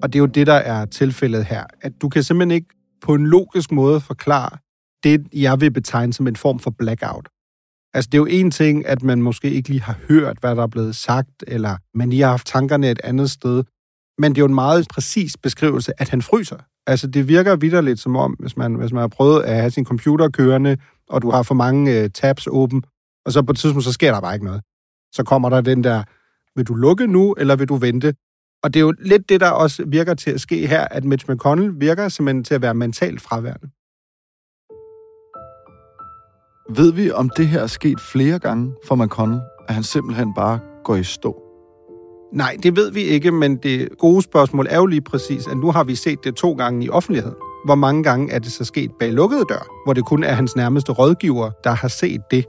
Og 0.02 0.12
det 0.12 0.19
er 0.19 0.21
jo 0.21 0.26
det, 0.26 0.47
der 0.47 0.54
er 0.54 0.85
tilfældet 0.85 1.45
her. 1.45 1.64
At 1.81 1.92
du 2.02 2.09
kan 2.09 2.23
simpelthen 2.23 2.50
ikke 2.50 2.69
på 3.02 3.14
en 3.14 3.26
logisk 3.26 3.73
måde 3.73 4.00
forklare 4.00 4.59
det, 5.02 5.26
jeg 5.33 5.61
vil 5.61 5.71
betegne 5.71 6.12
som 6.12 6.26
en 6.26 6.37
form 6.37 6.59
for 6.59 6.71
blackout. 6.71 7.28
Altså, 7.95 8.09
det 8.12 8.19
er 8.19 8.21
jo 8.21 8.26
en 8.26 8.50
ting, 8.50 8.87
at 8.87 9.02
man 9.02 9.23
måske 9.23 9.50
ikke 9.50 9.69
lige 9.69 9.83
har 9.83 9.99
hørt, 10.09 10.38
hvad 10.40 10.57
der 10.57 10.62
er 10.62 10.66
blevet 10.66 10.97
sagt, 10.97 11.45
eller 11.47 11.76
man 11.95 12.11
lige 12.11 12.23
har 12.23 12.31
haft 12.31 12.47
tankerne 12.47 12.90
et 12.90 13.00
andet 13.04 13.31
sted. 13.31 13.64
Men 14.19 14.33
det 14.33 14.38
er 14.38 14.42
jo 14.42 14.49
en 14.49 14.54
meget 14.54 14.88
præcis 14.88 15.37
beskrivelse, 15.37 15.92
at 15.99 16.09
han 16.09 16.23
fryser. 16.23 16.57
Altså, 16.87 17.07
det 17.07 17.28
virker 17.28 17.57
vidderligt 17.57 18.00
som 18.00 18.16
om, 18.16 18.33
hvis 18.33 18.57
man, 18.57 18.75
hvis 18.75 18.92
man 18.92 19.00
har 19.00 19.09
prøvet 19.09 19.42
at 19.42 19.57
have 19.57 19.71
sin 19.71 19.85
computer 19.85 20.28
kørende, 20.28 20.76
og 21.09 21.23
du 21.23 21.31
har 21.31 21.42
for 21.42 21.54
mange 21.54 22.00
øh, 22.00 22.11
tabs 22.11 22.49
åben, 22.50 22.83
og 23.26 23.33
så 23.33 23.42
på 23.42 23.52
et 23.52 23.59
tidspunkt, 23.59 23.85
så 23.85 23.92
sker 23.92 24.12
der 24.12 24.21
bare 24.21 24.35
ikke 24.35 24.47
noget. 24.47 24.62
Så 25.12 25.25
kommer 25.25 25.49
der 25.49 25.61
den 25.61 25.85
der, 25.85 26.02
vil 26.57 26.66
du 26.66 26.75
lukke 26.75 27.07
nu, 27.07 27.35
eller 27.38 27.57
vil 27.57 27.69
du 27.69 27.76
vente? 27.76 28.14
Og 28.62 28.75
det 28.75 28.81
er 28.81 28.85
jo 28.85 28.95
lidt 28.99 29.28
det, 29.28 29.40
der 29.40 29.50
også 29.50 29.85
virker 29.87 30.14
til 30.14 30.31
at 30.31 30.40
ske 30.40 30.66
her, 30.66 30.88
at 30.90 31.04
Mitch 31.04 31.31
McConnell 31.31 31.81
virker 31.81 32.09
simpelthen 32.09 32.45
til 32.45 32.54
at 32.54 32.62
være 32.62 32.75
mentalt 32.75 33.21
fraværende. 33.21 33.69
Ved 36.76 36.92
vi, 36.92 37.11
om 37.11 37.31
det 37.37 37.49
her 37.49 37.61
er 37.61 37.66
sket 37.66 38.00
flere 38.00 38.38
gange 38.38 38.75
for 38.87 38.95
McConnell, 38.95 39.40
at 39.69 39.75
han 39.75 39.83
simpelthen 39.83 40.35
bare 40.35 40.61
går 40.85 40.97
i 40.97 41.04
stå? 41.04 41.42
Nej, 42.33 42.57
det 42.62 42.76
ved 42.76 42.92
vi 42.92 43.00
ikke, 43.00 43.31
men 43.31 43.57
det 43.57 43.88
gode 43.99 44.23
spørgsmål 44.23 44.66
er 44.71 44.76
jo 44.76 44.87
lige 44.87 45.00
præcis, 45.00 45.47
at 45.47 45.57
nu 45.57 45.71
har 45.71 45.85
vi 45.85 45.95
set 45.95 46.25
det 46.25 46.35
to 46.35 46.52
gange 46.52 46.85
i 46.85 46.88
offentligheden. 46.90 47.37
Hvor 47.64 47.75
mange 47.75 48.02
gange 48.02 48.33
er 48.33 48.38
det 48.38 48.52
så 48.52 48.64
sket 48.64 48.90
bag 49.00 49.12
lukkede 49.12 49.45
dør, 49.49 49.85
hvor 49.85 49.92
det 49.92 50.04
kun 50.04 50.25
er 50.25 50.33
hans 50.33 50.57
nærmeste 50.57 50.92
rådgiver, 50.92 51.50
der 51.64 51.71
har 51.71 51.88
set 51.88 52.21
det? 52.31 52.47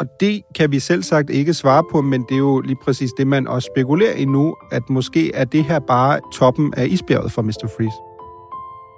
Og 0.00 0.06
det 0.20 0.42
kan 0.54 0.72
vi 0.72 0.78
selv 0.78 1.02
sagt 1.02 1.30
ikke 1.30 1.54
svare 1.54 1.84
på, 1.90 2.00
men 2.00 2.22
det 2.22 2.34
er 2.34 2.38
jo 2.38 2.60
lige 2.60 2.76
præcis 2.84 3.10
det, 3.12 3.26
man 3.26 3.48
også 3.48 3.70
spekulerer 3.74 4.14
i 4.14 4.24
nu, 4.24 4.56
at 4.72 4.90
måske 4.90 5.34
er 5.34 5.44
det 5.44 5.64
her 5.64 5.78
bare 5.78 6.20
toppen 6.34 6.74
af 6.76 6.86
isbjerget 6.86 7.32
for 7.32 7.42
Mr. 7.42 7.68
Freeze. 7.76 7.96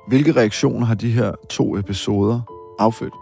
Hvilke 0.09 0.40
reaktioner 0.40 0.87
har 0.87 0.95
de 0.95 1.11
her 1.11 1.33
to 1.50 1.78
episoder 1.78 2.40
affødt? 2.78 3.14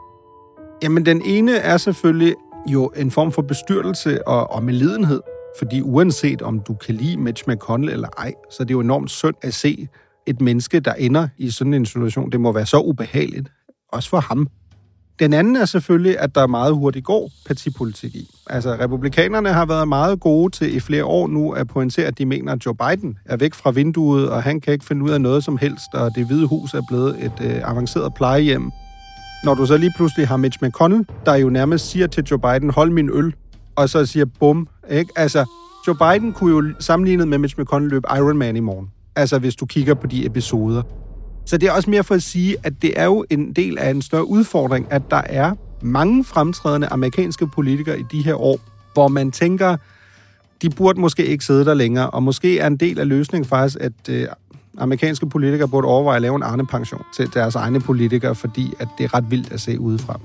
Jamen, 0.83 1.07
den 1.07 1.23
ene 1.25 1.57
er 1.57 1.77
selvfølgelig 1.77 2.35
jo 2.67 2.91
en 2.97 3.11
form 3.11 3.33
for 3.33 3.43
bestyrtelse 3.43 4.29
og, 4.29 4.51
og 4.51 4.65
medlidenhed. 4.65 5.21
Fordi 5.59 5.81
uanset 5.81 6.43
om 6.43 6.61
du 6.61 6.75
kan 6.75 6.95
lide 6.95 7.17
Mitch 7.17 7.45
McConnell 7.49 7.93
eller 7.93 8.09
ej, 8.19 8.35
så 8.51 8.63
er 8.63 8.65
det 8.65 8.75
jo 8.75 8.81
enormt 8.81 9.11
synd 9.11 9.35
at 9.43 9.55
se 9.55 9.89
et 10.27 10.41
menneske, 10.41 10.81
der 10.81 10.93
ender 10.95 11.29
i 11.39 11.51
sådan 11.51 11.75
en 11.75 11.87
situation. 11.87 12.33
Det 12.33 12.41
må 12.41 12.53
være 12.53 12.67
så 12.67 12.81
ubehageligt, 12.81 13.49
også 13.93 14.09
for 14.09 14.21
ham. 14.21 14.49
Den 15.19 15.33
anden 15.33 15.57
er 15.57 15.65
selvfølgelig, 15.65 16.19
at 16.19 16.35
der 16.35 16.41
er 16.41 16.47
meget 16.47 16.75
hurtigt 16.75 17.05
går 17.05 17.31
partipolitik 17.47 18.15
i. 18.15 18.31
Altså, 18.47 18.73
republikanerne 18.73 19.49
har 19.49 19.67
været 19.67 19.89
meget 19.89 20.21
gode 20.21 20.51
til 20.51 20.77
i 20.77 20.81
flere 20.81 21.05
år 21.05 21.27
nu 21.27 21.51
at 21.51 21.69
pointere, 21.69 22.07
at 22.07 22.19
de 22.19 22.27
mener, 22.27 22.53
at 22.53 22.67
Joe 22.67 22.75
Biden 22.75 23.19
er 23.25 23.37
væk 23.37 23.55
fra 23.55 23.71
vinduet, 23.71 24.29
og 24.29 24.43
han 24.43 24.61
kan 24.61 24.73
ikke 24.73 24.85
finde 24.85 25.05
ud 25.05 25.11
af 25.11 25.21
noget 25.21 25.45
som 25.45 25.59
helst, 25.59 25.95
og 25.95 26.15
det 26.15 26.27
hvide 26.27 26.47
hus 26.47 26.75
er 26.75 26.83
blevet 26.89 27.25
et 27.25 27.33
øh, 27.41 27.71
avanceret 27.71 28.15
plejehjem. 28.15 28.71
Når 29.45 29.55
du 29.55 29.67
så 29.67 29.77
lige 29.77 29.93
pludselig 29.97 30.29
har 30.29 30.37
Mitch 30.37 30.59
McConnell, 30.63 31.07
der 31.27 31.35
jo 31.35 31.49
nærmest 31.49 31.91
siger 31.91 32.07
til 32.07 32.25
Joe 32.25 32.39
Biden, 32.39 32.71
hold 32.71 32.91
min 32.91 33.11
øl, 33.13 33.35
og 33.77 33.89
så 33.89 34.07
siger 34.07 34.27
bum, 34.41 34.69
ikke? 34.91 35.13
Altså, 35.17 35.45
Joe 35.87 35.97
Biden 35.97 36.33
kunne 36.33 36.57
jo 36.57 36.75
sammenlignet 36.81 37.29
med 37.29 37.39
Mitch 37.39 37.61
McConnell 37.61 37.91
løbe 37.91 38.09
Ironman 38.17 38.57
i 38.57 38.61
morgen. 38.61 38.91
Altså, 39.17 39.39
hvis 39.39 39.57
du 39.57 39.67
kigger 39.67 39.95
på 39.95 40.07
de 40.07 40.27
episoder. 40.27 40.83
Så 41.49 41.59
det 41.59 41.69
er 41.69 41.73
også 41.73 41.91
mere 41.91 42.05
for 42.05 42.15
at 42.15 42.23
sige, 42.23 42.57
at 42.63 42.83
det 42.83 43.01
er 43.01 43.05
jo 43.05 43.25
en 43.31 43.53
del 43.53 43.79
af 43.79 43.91
en 43.91 44.03
større 44.03 44.29
udfordring, 44.29 44.87
at 44.91 45.03
der 45.11 45.23
er 45.27 45.55
mange 45.83 46.25
fremtrædende 46.25 46.87
amerikanske 46.87 47.47
politikere 47.47 48.01
i 48.01 48.05
de 48.13 48.23
her 48.23 48.35
år, 48.35 48.61
hvor 48.95 49.09
man 49.09 49.31
tænker, 49.31 49.77
de 50.63 50.71
burde 50.71 51.01
måske 51.01 51.27
ikke 51.27 51.45
sidde 51.45 51.65
der 51.65 51.75
længere, 51.75 52.11
og 52.11 52.23
måske 52.23 52.59
er 52.59 52.67
en 52.67 52.77
del 52.77 52.99
af 52.99 53.09
løsningen 53.09 53.49
faktisk, 53.49 53.77
at 53.81 53.93
øh, 54.11 54.27
amerikanske 54.79 55.29
politikere 55.29 55.69
burde 55.69 55.89
overveje 55.89 56.17
at 56.17 56.23
lave 56.23 56.37
en 56.37 56.43
Arne-pension 56.43 57.03
til 57.17 57.35
deres 57.35 57.55
egne 57.55 57.81
politikere, 57.81 58.35
fordi 58.35 58.73
at 58.81 58.89
det 58.99 59.05
er 59.05 59.15
ret 59.15 59.31
vildt 59.31 59.53
at 59.53 59.61
se 59.61 59.81
udefra. 59.81 60.21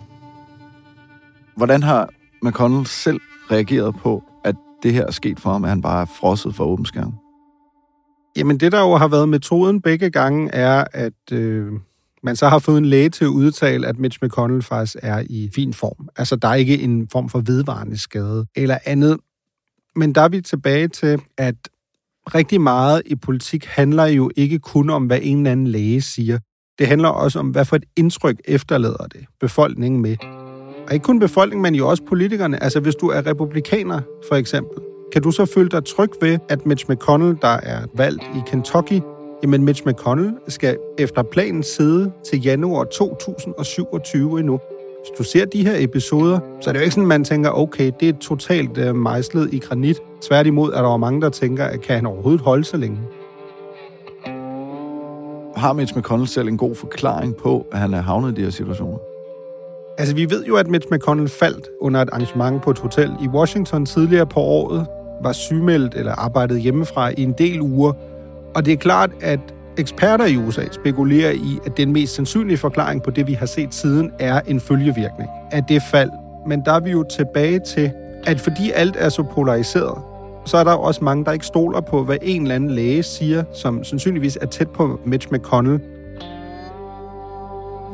Hvordan 1.56 1.84
har 1.84 2.10
McConnell 2.42 2.86
selv 2.86 3.20
reageret 3.51 3.96
på, 3.96 4.24
at 4.44 4.56
det 4.84 4.94
her 4.94 5.06
er 5.06 5.12
sket 5.12 5.39
for 5.39 5.51
ham, 5.51 5.63
at 5.63 5.70
han 5.70 5.82
bare 5.82 6.01
er 6.01 6.06
frosset 6.20 6.56
for 6.56 6.63
åben 6.63 6.86
skærm? 6.86 7.23
Jamen 8.36 8.58
det, 8.58 8.72
der 8.72 8.80
jo 8.80 8.96
har 8.96 9.08
været 9.08 9.30
metoden 9.30 9.82
begge 9.82 10.10
gange, 10.10 10.50
er, 10.52 10.84
at 10.92 11.32
øh, 11.32 11.72
man 12.24 12.36
så 12.36 12.50
har 12.50 12.60
fået 12.60 12.78
en 12.78 12.86
læge 12.86 13.10
til 13.10 13.25
at 13.25 13.30
udtale, 13.30 13.88
at 13.88 14.00
Mitch 14.00 14.20
McConnell 14.22 14.62
faktisk 14.62 14.96
er 15.02 15.24
i 15.30 15.50
fin 15.56 15.74
form. 15.74 16.10
Altså, 16.16 16.36
der 16.36 16.48
er 16.48 16.56
ikke 16.56 16.82
en 16.82 17.08
form 17.12 17.30
for 17.30 17.40
vedvarende 17.40 17.98
skade 17.98 18.46
eller 18.56 18.78
andet. 18.86 19.18
Men 19.96 20.16
der 20.16 20.22
er 20.22 20.30
vi 20.30 20.42
tilbage 20.42 20.88
til, 20.88 21.22
at 21.38 21.56
rigtig 22.36 22.62
meget 22.62 23.02
i 23.06 23.16
politik 23.16 23.66
handler 23.66 24.06
jo 24.06 24.32
ikke 24.36 24.60
kun 24.60 24.90
om, 24.90 25.06
hvad 25.06 25.20
en 25.22 25.38
eller 25.38 25.52
anden 25.52 25.68
læge 25.68 26.02
siger. 26.02 26.40
Det 26.80 26.88
handler 26.88 27.10
også 27.10 27.40
om, 27.40 27.50
hvad 27.50 27.66
for 27.66 27.75
et 27.75 27.86
indtryk 27.96 28.42
efterlader 28.46 29.08
det 29.08 29.25
befolkningen 29.40 30.02
med. 30.02 30.18
Og 30.88 30.94
ikke 30.94 31.04
kun 31.04 31.20
befolkningen, 31.20 31.62
men 31.62 31.75
jo 31.75 31.90
også 31.90 32.04
politikerne. 32.04 32.63
Altså, 32.63 32.80
hvis 32.80 32.96
du 32.96 33.08
er 33.08 33.25
republikaner, 33.25 34.02
for 34.30 34.36
eksempel, 34.36 34.78
kan 35.13 35.22
du 35.22 35.32
så 35.32 35.46
føle 35.46 35.70
dig 35.70 35.86
tryg 35.86 36.10
ved, 36.22 36.39
at 36.50 36.65
Mitch 36.65 36.86
McConnell, 36.89 37.38
der 37.41 37.58
er 37.63 37.79
valgt 37.93 38.24
i 38.24 38.39
Kentucky, 38.48 39.01
jamen 39.43 39.63
Mitch 39.63 39.84
McConnell 39.86 40.34
skal 40.48 40.77
efter 40.98 41.24
planen 41.24 41.63
sidde 41.63 42.12
til 42.25 42.43
januar 42.43 42.84
2027 42.84 44.39
endnu. 44.39 44.60
Hvis 45.00 45.17
du 45.17 45.24
ser 45.24 45.46
de 45.46 45.65
her 45.65 45.75
episoder, 45.77 46.39
så 46.62 46.70
er 46.70 46.72
det 46.72 46.79
jo 46.79 46.84
ikke 46.84 46.93
sådan, 46.93 47.03
at 47.03 47.08
man 47.08 47.24
tænker, 47.24 47.50
okay, 47.50 47.91
det 48.00 48.10
er 48.10 48.13
totalt 48.22 48.77
uh, 48.77 48.96
mejslet 48.96 49.53
i 49.53 49.60
granit. 49.60 49.98
Tværtimod 50.22 50.74
er 50.74 50.82
der 50.82 50.91
jo 50.91 50.98
mange, 50.98 51.22
der 51.22 51.29
tænker, 51.29 51.65
at 51.65 51.82
kan 51.82 51.96
han 51.96 52.05
overhovedet 52.05 52.41
holde 52.41 52.63
så 52.63 52.77
længe? 52.77 53.00
Har 55.55 55.74
Mitch 55.74 55.98
McConnell 55.98 56.27
selv 56.27 56.48
en 56.48 56.58
god 56.58 56.75
forklaring 56.75 57.36
på, 57.36 57.65
at 57.72 57.79
han 57.79 57.93
er 57.93 58.01
havnet 58.01 58.32
i 58.32 58.36
de 58.36 58.41
her 58.41 58.51
situationer? 58.51 58.98
Altså, 59.98 60.15
vi 60.15 60.29
ved 60.29 60.46
jo, 60.46 60.55
at 60.55 60.67
Mitch 60.67 60.88
McConnell 60.91 61.29
faldt 61.29 61.67
under 61.82 62.01
et 62.01 62.10
arrangement 62.12 62.62
på 62.62 62.72
et 62.72 62.79
hotel 62.79 63.12
i 63.22 63.27
Washington 63.27 63.86
tidligere 63.86 64.25
på 64.25 64.39
året, 64.39 64.88
var 65.22 65.32
sygemeldt 65.32 65.96
eller 65.96 66.12
arbejdede 66.12 66.60
hjemmefra 66.60 67.10
i 67.10 67.24
en 67.24 67.34
del 67.38 67.62
uger, 67.62 67.93
Og 68.55 68.65
det 68.65 68.74
er 68.74 68.77
klart, 68.77 69.10
at 69.22 69.39
eksperter 69.77 70.25
i 70.25 70.38
USA 70.38 70.62
spekulerer 70.72 71.32
i, 71.32 71.60
at 71.65 71.77
den 71.77 71.93
mest 71.93 72.15
sandsynlige 72.15 72.58
forklaring 72.58 73.03
på 73.03 73.12
det, 73.12 73.27
vi 73.27 73.34
har 73.34 73.46
set 73.46 73.74
siden, 73.74 74.12
er 74.20 74.41
en 74.48 74.60
følgevirkning 74.60 75.29
af 75.51 75.63
det 75.63 75.82
fald. 75.91 76.10
Men 76.48 76.62
der 76.65 76.72
er 76.74 76.79
vi 76.79 76.91
jo 76.91 77.03
tilbage 77.03 77.60
til, 77.60 77.91
at 78.27 78.39
fordi 78.39 78.72
alt 78.72 78.96
er 79.00 79.10
så 79.10 79.24
polariseret, 79.24 80.01
så 80.46 80.58
er 80.58 80.63
der 80.63 80.72
også 80.74 81.03
mange, 81.03 81.25
der 81.25 81.32
ikke 81.32 81.46
stoler 81.46 81.82
på, 81.82 82.03
hvad 82.03 82.17
en 82.22 82.41
eller 82.41 82.55
anden 82.55 82.70
læge 82.70 83.03
siger, 83.03 83.43
som 83.53 83.84
sandsynligvis 83.84 84.38
er 84.41 84.46
tæt 84.46 84.70
på 84.70 85.00
Mitch 85.05 85.27
McConnell. 85.32 85.79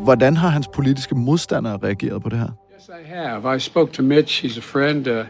Hvordan 0.04 0.38
har 0.38 0.50
hans 0.50 0.68
politiske 0.68 1.16
modstandere 1.16 1.80
reageret 1.84 2.24
på 2.24 2.30
det 2.30 2.40
her? 2.40 2.50
Yes, 2.76 2.90
I 3.04 3.10
have. 3.14 3.56
I 3.56 3.60
spoke 3.60 3.92
to 3.92 4.04
Mitch. 4.04 4.46
He's 4.46 4.58
a 4.58 4.62
friend. 4.62 5.08
Uh, 5.08 5.26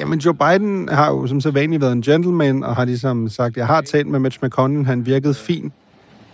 Jamen, 0.00 0.18
Joe 0.18 0.34
Biden 0.34 0.88
har 0.88 1.10
jo 1.10 1.26
som 1.26 1.40
så 1.40 1.50
vanligt 1.50 1.82
været 1.82 1.92
en 1.92 2.02
gentleman, 2.02 2.64
og 2.64 2.76
har 2.76 2.84
ligesom 2.84 3.28
sagt, 3.28 3.56
jeg 3.56 3.66
har 3.66 3.80
talt 3.80 4.06
med 4.06 4.20
Mitch 4.20 4.38
McConnell, 4.42 4.86
han 4.86 5.06
virkede 5.06 5.34
fin. 5.34 5.72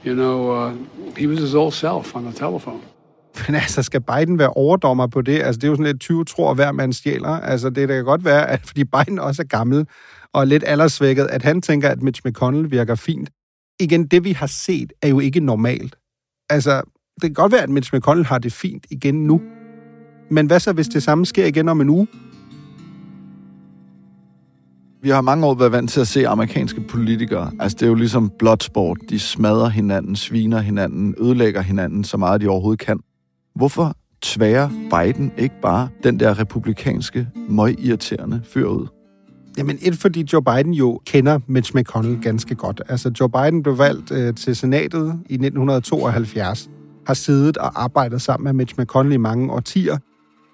you 0.07 0.15
know, 0.15 0.67
uh, 0.67 0.73
he 1.17 1.29
was 1.29 1.39
his 1.39 1.55
old 1.55 1.73
self 1.73 2.17
on 2.17 2.23
the 2.23 2.33
telephone. 2.33 2.81
Men 3.49 3.55
altså, 3.55 3.83
skal 3.83 4.01
Biden 4.01 4.39
være 4.39 4.51
overdommer 4.51 5.07
på 5.07 5.23
det? 5.23 5.43
Altså, 5.43 5.59
det 5.59 5.65
er 5.65 5.69
jo 5.69 5.75
sådan 5.75 5.87
lidt 5.87 6.01
20 6.01 6.25
tror, 6.25 6.55
hver 6.55 6.73
mand 6.73 6.93
stjæler. 6.93 7.29
Altså, 7.29 7.71
det 7.71 7.89
kan 7.89 8.05
godt 8.05 8.25
være, 8.25 8.51
at 8.51 8.61
fordi 8.67 8.85
Biden 8.85 9.19
også 9.19 9.43
er 9.43 9.47
gammel 9.47 9.87
og 10.33 10.47
lidt 10.47 10.65
aldersvækket, 10.67 11.27
at 11.27 11.43
han 11.43 11.63
tænker, 11.63 11.89
at 11.89 12.03
Mitch 12.03 12.23
McConnell 12.25 12.71
virker 12.71 12.95
fint. 12.95 13.31
Igen, 13.81 14.07
det 14.07 14.25
vi 14.25 14.33
har 14.33 14.47
set, 14.47 14.93
er 15.03 15.09
jo 15.09 15.21
ikke 15.21 15.41
normalt. 15.41 15.97
Altså, 16.51 16.83
det 17.15 17.23
kan 17.23 17.33
godt 17.33 17.53
være, 17.53 17.63
at 17.63 17.71
Mitch 17.71 17.95
McConnell 17.95 18.27
har 18.27 18.39
det 18.39 18.53
fint 18.53 18.87
igen 18.91 19.27
nu. 19.27 19.41
Men 20.31 20.47
hvad 20.47 20.61
så, 20.61 20.73
hvis 20.73 20.89
det 20.89 21.03
samme 21.03 21.27
sker 21.27 21.47
igen 21.47 21.69
om 21.69 21.81
en 21.81 21.89
uge? 21.89 22.07
Vi 25.03 25.09
har 25.09 25.21
mange 25.21 25.47
år 25.47 25.55
været 25.55 25.73
vant 25.73 25.91
til 25.91 26.01
at 26.01 26.09
se 26.09 26.29
amerikanske 26.29 26.81
politikere. 26.81 27.51
Altså, 27.61 27.77
det 27.77 27.83
er 27.83 27.89
jo 27.89 27.95
ligesom 27.95 28.31
bloodsport. 28.39 28.99
De 29.11 29.19
smadrer 29.19 29.69
hinanden, 29.69 30.17
sviner 30.17 30.59
hinanden, 30.59 31.15
ødelægger 31.21 31.61
hinanden 31.61 32.05
så 32.05 32.17
meget, 32.17 32.41
de 32.41 32.49
overhovedet 32.49 32.81
kan. 32.81 33.01
Hvorfor 33.55 33.95
tværer 34.23 34.69
Biden 34.69 35.33
ikke 35.39 35.55
bare 35.63 35.89
den 36.03 36.21
der 36.21 36.39
republikanske, 36.39 37.29
møgirriterende 37.49 38.41
fyr 38.45 38.67
ud? 38.67 38.87
Jamen, 39.59 39.79
et 39.83 39.97
fordi 39.97 40.27
Joe 40.33 40.43
Biden 40.43 40.75
jo 40.75 41.01
kender 41.07 41.39
Mitch 41.47 41.77
McConnell 41.77 42.23
ganske 42.23 42.55
godt. 42.55 42.83
Altså, 42.89 43.11
Joe 43.21 43.29
Biden 43.29 43.63
blev 43.63 43.79
valgt 43.79 44.11
øh, 44.11 44.35
til 44.35 44.57
senatet 44.57 45.07
i 45.29 45.35
1972, 45.35 46.69
har 47.07 47.15
siddet 47.15 47.57
og 47.57 47.83
arbejdet 47.83 48.23
sammen 48.23 48.45
med 48.45 48.53
Mitch 48.53 48.75
McConnell 48.79 49.15
i 49.15 49.17
mange 49.17 49.53
årtier. 49.53 49.99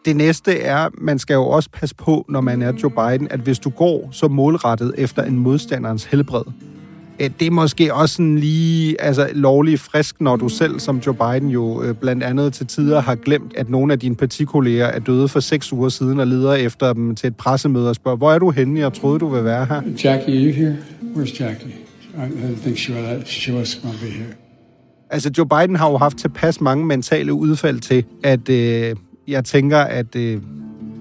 Det 0.04 0.16
næste 0.16 0.58
er, 0.58 0.88
man 0.98 1.18
skal 1.18 1.34
jo 1.34 1.48
også 1.48 1.68
passe 1.72 1.94
på, 1.94 2.24
når 2.28 2.40
man 2.40 2.62
er 2.62 2.72
Joe 2.82 2.90
Biden, 2.90 3.28
at 3.30 3.40
hvis 3.40 3.58
du 3.58 3.70
går 3.70 4.08
så 4.12 4.28
målrettet 4.28 4.94
efter 4.98 5.22
en 5.22 5.38
modstanderens 5.38 6.04
helbred, 6.04 6.42
øh, 7.20 7.30
det 7.40 7.46
er 7.46 7.50
måske 7.50 7.94
også 7.94 8.14
sådan 8.14 8.38
lige 8.38 9.00
altså, 9.00 9.28
lovligt 9.34 9.80
frisk, 9.80 10.20
når 10.20 10.36
du 10.36 10.48
selv 10.48 10.80
som 10.80 10.98
Joe 10.98 11.14
Biden 11.14 11.48
jo 11.48 11.82
øh, 11.82 11.94
blandt 11.94 12.22
andet 12.22 12.52
til 12.52 12.66
tider 12.66 13.00
har 13.00 13.14
glemt, 13.14 13.52
at 13.56 13.70
nogle 13.70 13.92
af 13.92 13.98
dine 13.98 14.16
partikolleger 14.16 14.86
er 14.86 14.98
døde 14.98 15.28
for 15.28 15.40
seks 15.40 15.72
uger 15.72 15.88
siden 15.88 16.20
og 16.20 16.26
leder 16.26 16.52
efter 16.52 16.92
dem 16.92 17.14
til 17.14 17.26
et 17.26 17.36
pressemøde 17.36 17.88
og 17.88 17.94
spørger, 17.94 18.16
hvor 18.16 18.32
er 18.32 18.38
du 18.38 18.50
henne? 18.50 18.80
Jeg 18.80 18.92
troede, 18.92 19.18
du 19.18 19.28
ville 19.28 19.44
være 19.44 19.66
her. 19.66 19.82
Jackie, 20.04 20.34
are 20.34 20.44
you 20.46 20.52
here? 20.52 20.76
Where's 21.16 21.42
Jackie? 21.42 21.74
I 22.14 22.28
didn't 22.28 22.62
think 22.62 22.78
she 22.78 22.94
was, 22.94 23.28
she 23.28 23.52
was 23.52 23.74
going 23.74 23.94
to 23.94 24.04
be 24.04 24.10
here. 24.10 24.34
Altså, 25.10 25.30
Joe 25.38 25.46
Biden 25.46 25.76
har 25.76 25.90
jo 25.90 25.96
haft 25.96 26.16
tilpas 26.16 26.60
mange 26.60 26.86
mentale 26.86 27.32
udfald 27.32 27.80
til, 27.80 28.04
at 28.24 28.48
øh, 28.48 28.96
jeg 29.28 29.44
tænker, 29.44 29.78
at 29.78 30.16
øh, 30.16 30.42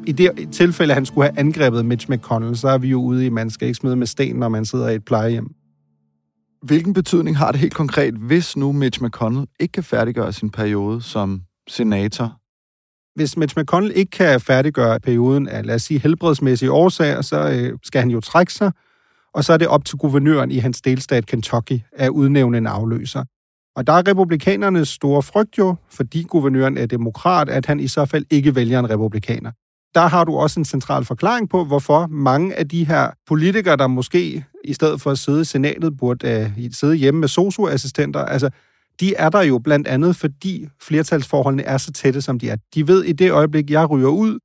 i 0.07 0.11
det 0.11 0.49
tilfælde, 0.51 0.93
han 0.93 1.05
skulle 1.05 1.29
have 1.29 1.39
angrebet 1.39 1.85
Mitch 1.85 2.11
McConnell, 2.11 2.57
så 2.57 2.67
er 2.67 2.77
vi 2.77 2.87
jo 2.87 3.01
ude 3.01 3.23
i, 3.23 3.27
at 3.27 3.33
man 3.33 3.49
skal 3.49 3.67
ikke 3.67 3.77
smide 3.77 3.95
med 3.95 4.07
sten, 4.07 4.35
når 4.35 4.49
man 4.49 4.65
sidder 4.65 4.89
i 4.89 4.95
et 4.95 5.05
plejehjem. 5.05 5.55
Hvilken 6.63 6.93
betydning 6.93 7.37
har 7.37 7.51
det 7.51 7.59
helt 7.59 7.73
konkret, 7.73 8.13
hvis 8.13 8.57
nu 8.57 8.71
Mitch 8.71 9.03
McConnell 9.03 9.47
ikke 9.59 9.71
kan 9.71 9.83
færdiggøre 9.83 10.33
sin 10.33 10.49
periode 10.49 11.01
som 11.01 11.41
senator? 11.67 12.37
Hvis 13.15 13.37
Mitch 13.37 13.59
McConnell 13.59 13.93
ikke 13.95 14.09
kan 14.11 14.41
færdiggøre 14.41 14.99
perioden 14.99 15.47
af, 15.47 15.65
lad 15.65 15.75
os 15.75 15.81
sige, 15.81 15.99
helbredsmæssige 15.99 16.71
årsager, 16.71 17.21
så 17.21 17.49
øh, 17.49 17.77
skal 17.83 18.01
han 18.01 18.11
jo 18.11 18.19
trække 18.19 18.53
sig, 18.53 18.71
og 19.33 19.43
så 19.43 19.53
er 19.53 19.57
det 19.57 19.67
op 19.67 19.85
til 19.85 19.97
guvernøren 19.97 20.51
i 20.51 20.57
hans 20.57 20.81
delstat 20.81 21.25
Kentucky 21.25 21.79
at 21.91 22.09
udnævne 22.09 22.57
en 22.57 22.67
afløser. 22.67 23.23
Og 23.75 23.87
der 23.87 23.93
er 23.93 24.07
republikanernes 24.07 24.89
store 24.89 25.23
frygt 25.23 25.57
jo, 25.57 25.75
fordi 25.89 26.23
guvernøren 26.23 26.77
er 26.77 26.85
demokrat, 26.85 27.49
at 27.49 27.65
han 27.65 27.79
i 27.79 27.87
så 27.87 28.05
fald 28.05 28.25
ikke 28.29 28.55
vælger 28.55 28.79
en 28.79 28.89
republikaner. 28.89 29.51
Der 29.95 30.07
har 30.07 30.23
du 30.23 30.35
også 30.35 30.59
en 30.59 30.65
central 30.65 31.05
forklaring 31.05 31.49
på, 31.49 31.65
hvorfor 31.65 32.07
mange 32.07 32.55
af 32.55 32.69
de 32.69 32.85
her 32.85 33.11
politikere, 33.27 33.77
der 33.77 33.87
måske 33.87 34.45
i 34.63 34.73
stedet 34.73 35.01
for 35.01 35.11
at 35.11 35.17
sidde 35.17 35.41
i 35.41 35.45
senatet, 35.45 35.97
burde 35.97 36.53
uh, 36.57 36.63
sidde 36.71 36.95
hjemme 36.95 37.19
med 37.19 37.27
socioassistenter, 37.27 38.19
altså 38.19 38.49
de 38.99 39.15
er 39.15 39.29
der 39.29 39.41
jo 39.41 39.59
blandt 39.59 39.87
andet, 39.87 40.15
fordi 40.15 40.67
flertalsforholdene 40.81 41.63
er 41.63 41.77
så 41.77 41.91
tætte, 41.91 42.21
som 42.21 42.39
de 42.39 42.49
er. 42.49 42.55
De 42.75 42.87
ved, 42.87 43.03
i 43.03 43.11
det 43.11 43.31
øjeblik, 43.31 43.69
jeg 43.69 43.89
ryger 43.89 44.07
ud, 44.07 44.39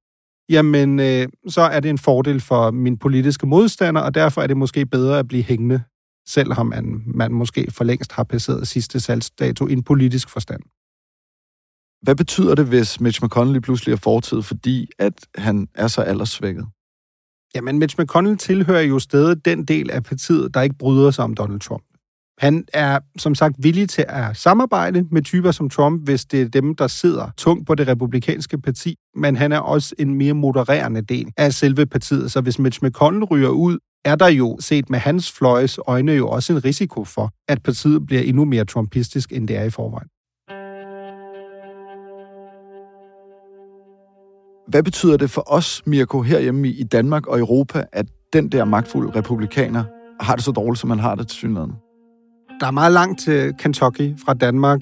jamen, 0.49 1.01
øh, 1.01 1.29
så 1.49 1.61
er 1.61 1.81
det 1.81 1.89
en 1.89 1.99
fordel 1.99 2.41
for 2.41 2.71
min 2.71 2.99
politiske 2.99 3.47
modstander, 3.47 4.01
og 4.01 4.15
derfor 4.15 4.43
er 4.43 4.47
det 4.47 4.57
måske 4.57 4.87
bedre 4.87 5.19
at 5.19 5.29
blive 5.29 5.43
hængende 5.43 5.81
selvom 6.29 6.67
man, 6.67 7.03
man 7.07 7.33
måske 7.33 7.67
for 7.71 7.85
længst 7.85 8.13
har 8.13 8.25
passeret 8.25 8.69
sidste 8.69 9.01
salgsdato 9.01 9.67
i 9.67 9.73
en 9.73 9.83
politisk 9.83 10.31
forstand. 10.31 10.63
Hvad 12.03 12.17
betyder 12.17 12.55
det, 12.55 12.67
hvis 12.67 13.01
Mitch 13.01 13.25
McConnell 13.25 13.61
pludselig 13.61 13.93
er 13.93 13.97
fortid, 13.97 14.43
fordi 14.43 14.91
at 14.99 15.27
han 15.35 15.69
er 15.75 15.89
så 15.89 16.03
alderssvækket? 16.03 16.67
Jamen, 17.55 17.79
Mitch 17.79 17.97
McConnell 17.99 18.39
tilhører 18.39 18.81
jo 18.81 18.99
stadig 18.99 19.45
den 19.45 19.65
del 19.65 19.91
af 19.91 20.03
partiet, 20.03 20.55
der 20.55 20.63
ikke 20.63 20.77
bryder 20.79 21.11
sig 21.11 21.25
om 21.25 21.35
Donald 21.35 21.61
Trump. 21.61 21.85
Han 22.39 22.65
er 22.73 22.99
som 23.19 23.35
sagt 23.35 23.57
villig 23.59 23.89
til 23.89 24.05
at 24.09 24.37
samarbejde 24.37 25.07
med 25.11 25.23
typer 25.23 25.51
som 25.51 25.71
Trump, 25.71 26.05
hvis 26.05 26.25
det 26.25 26.43
er 26.43 26.49
dem, 26.49 26.75
der 26.75 26.87
sidder 26.87 27.31
tungt 27.37 27.67
på 27.67 27.75
det 27.75 27.89
republikanske 27.89 28.59
parti, 28.59 28.97
men 29.15 29.37
han 29.37 29.53
er 29.53 29.59
også 29.59 29.95
en 29.99 30.15
mere 30.15 30.35
modererende 30.35 31.03
del 31.03 31.33
af 31.37 31.55
selve 31.55 31.87
partiet. 31.87 32.33
Så 32.33 32.41
hvis 32.41 32.59
Mitch 32.59 32.85
McConnell 32.85 33.25
ryger 33.25 33.49
ud, 33.49 33.79
er 34.07 34.17
der 34.17 34.29
jo, 34.29 34.57
set 34.61 34.91
med 34.91 34.99
hans 34.99 35.33
fløjes 35.33 35.79
øjne, 35.87 36.13
jo 36.13 36.29
også 36.29 36.53
en 36.53 36.65
risiko 36.65 37.05
for, 37.05 37.31
at 37.49 37.63
partiet 37.63 38.07
bliver 38.07 38.23
endnu 38.23 38.45
mere 38.45 38.65
trumpistisk, 38.65 39.33
end 39.33 39.49
det 39.49 39.57
er 39.57 39.65
i 39.65 39.71
forvejen. 39.71 40.09
Hvad 44.69 44.83
betyder 44.83 45.17
det 45.17 45.31
for 45.31 45.45
os, 45.47 45.83
Mirko, 45.87 46.23
herhjemme 46.23 46.69
i 46.69 46.83
Danmark 46.83 47.27
og 47.27 47.39
Europa, 47.39 47.85
at 47.93 48.07
den 48.33 48.53
der 48.53 48.65
magtfulde 48.65 49.19
republikaner 49.19 49.85
har 50.21 50.35
det 50.35 50.45
så 50.45 50.53
dårligt, 50.53 50.81
som 50.81 50.89
man 50.89 50.99
har 50.99 51.15
det 51.15 51.29
til 51.29 51.37
synligheden? 51.37 51.73
Der 52.61 52.67
er 52.67 52.71
meget 52.71 52.93
langt 52.93 53.21
til 53.21 53.53
Kentucky 53.59 54.15
fra 54.25 54.35
Danmark, 54.35 54.81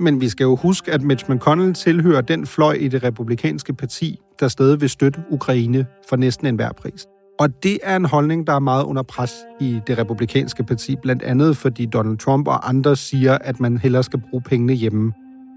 men 0.00 0.20
vi 0.20 0.28
skal 0.28 0.44
jo 0.44 0.56
huske, 0.56 0.92
at 0.92 1.02
Mitch 1.02 1.30
McConnell 1.30 1.74
tilhører 1.74 2.20
den 2.20 2.46
fløj 2.46 2.72
i 2.72 2.88
det 2.88 3.02
republikanske 3.02 3.72
parti, 3.74 4.18
der 4.40 4.48
stadig 4.48 4.80
vil 4.80 4.90
støtte 4.90 5.24
Ukraine 5.30 5.86
for 6.08 6.16
næsten 6.16 6.46
enhver 6.46 6.72
pris. 6.72 7.06
Og 7.38 7.62
det 7.62 7.78
er 7.82 7.96
en 7.96 8.04
holdning, 8.04 8.46
der 8.46 8.52
er 8.52 8.58
meget 8.58 8.84
under 8.84 9.02
pres 9.02 9.34
i 9.60 9.80
det 9.86 9.98
republikanske 9.98 10.64
parti, 10.64 10.96
blandt 11.02 11.22
andet 11.22 11.56
fordi 11.56 11.86
Donald 11.86 12.18
Trump 12.18 12.48
og 12.48 12.68
andre 12.68 12.96
siger, 12.96 13.38
at 13.38 13.60
man 13.60 13.78
hellere 13.78 14.02
skal 14.02 14.22
bruge 14.30 14.42
pengene 14.42 14.72
hjemme. 14.72 15.12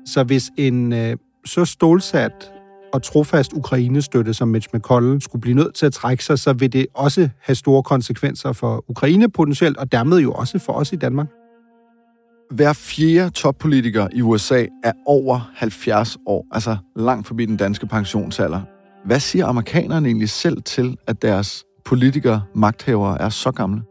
Så 0.05 0.23
hvis 0.23 0.51
en 0.57 0.93
øh, 0.93 1.17
så 1.45 1.65
stålsat 1.65 2.51
og 2.93 3.03
trofast 3.03 3.53
Ukraine-støtte, 3.53 4.33
som 4.33 4.47
Mitch 4.47 4.69
McConnell 4.73 5.21
skulle 5.21 5.41
blive 5.41 5.55
nødt 5.55 5.75
til 5.75 5.85
at 5.85 5.93
trække 5.93 6.23
sig, 6.23 6.39
så 6.39 6.53
vil 6.53 6.73
det 6.73 6.85
også 6.93 7.29
have 7.41 7.55
store 7.55 7.83
konsekvenser 7.83 8.53
for 8.53 8.85
Ukraine 8.87 9.29
potentielt, 9.29 9.77
og 9.77 9.91
dermed 9.91 10.17
jo 10.17 10.31
også 10.31 10.59
for 10.59 10.73
os 10.73 10.93
i 10.93 10.95
Danmark. 10.95 11.27
Hver 12.51 12.73
fjerde 12.73 13.29
toppolitiker 13.29 14.07
i 14.13 14.21
USA 14.21 14.65
er 14.83 14.91
over 15.05 15.51
70 15.55 16.17
år, 16.25 16.47
altså 16.51 16.77
langt 16.95 17.27
forbi 17.27 17.45
den 17.45 17.57
danske 17.57 17.87
pensionsalder. 17.87 18.61
Hvad 19.05 19.19
siger 19.19 19.45
amerikanerne 19.45 20.07
egentlig 20.07 20.29
selv 20.29 20.61
til, 20.61 20.97
at 21.07 21.21
deres 21.21 21.65
politikere, 21.89 22.41
magthavere 22.56 23.21
er 23.21 23.30
så 23.30 23.52
gamle? 23.52 23.82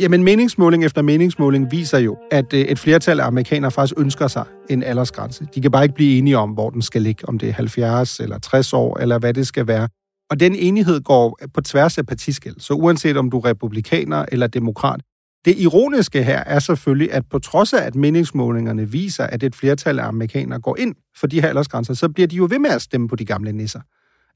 Jamen, 0.00 0.24
meningsmåling 0.24 0.84
efter 0.84 1.02
meningsmåling 1.02 1.70
viser 1.70 1.98
jo, 1.98 2.16
at 2.30 2.52
øh, 2.54 2.60
et 2.60 2.78
flertal 2.78 3.20
af 3.20 3.26
amerikanere 3.26 3.70
faktisk 3.70 3.94
ønsker 3.98 4.26
sig 4.26 4.44
en 4.70 4.82
aldersgrænse. 4.82 5.46
De 5.54 5.60
kan 5.60 5.70
bare 5.70 5.82
ikke 5.82 5.94
blive 5.94 6.18
enige 6.18 6.38
om, 6.38 6.50
hvor 6.50 6.70
den 6.70 6.82
skal 6.82 7.02
ligge, 7.02 7.28
om 7.28 7.38
det 7.38 7.48
er 7.48 7.52
70 7.52 8.20
eller 8.20 8.38
60 8.38 8.72
år, 8.72 8.98
eller 8.98 9.18
hvad 9.18 9.34
det 9.34 9.46
skal 9.46 9.66
være. 9.66 9.88
Og 10.30 10.40
den 10.40 10.54
enighed 10.54 11.00
går 11.00 11.38
på 11.54 11.60
tværs 11.60 11.98
af 11.98 12.06
partiskæld. 12.06 12.54
Så 12.58 12.74
uanset 12.74 13.16
om 13.16 13.30
du 13.30 13.38
er 13.38 13.44
republikaner 13.44 14.24
eller 14.32 14.46
demokrat, 14.46 15.00
det 15.44 15.58
ironiske 15.58 16.22
her 16.22 16.38
er 16.38 16.58
selvfølgelig, 16.58 17.12
at 17.12 17.22
på 17.30 17.38
trods 17.38 17.72
af, 17.72 17.86
at 17.86 17.94
meningsmålingerne 17.94 18.90
viser, 18.90 19.24
at 19.24 19.42
et 19.42 19.54
flertal 19.54 19.98
af 19.98 20.06
amerikanere 20.06 20.60
går 20.60 20.76
ind 20.78 20.94
for 21.16 21.26
de 21.26 21.40
her 21.40 21.48
aldersgrænser, 21.48 21.94
så 21.94 22.08
bliver 22.08 22.26
de 22.26 22.36
jo 22.36 22.46
ved 22.50 22.58
med 22.58 22.70
at 22.70 22.82
stemme 22.82 23.08
på 23.08 23.16
de 23.16 23.24
gamle 23.24 23.52
nisser. 23.52 23.80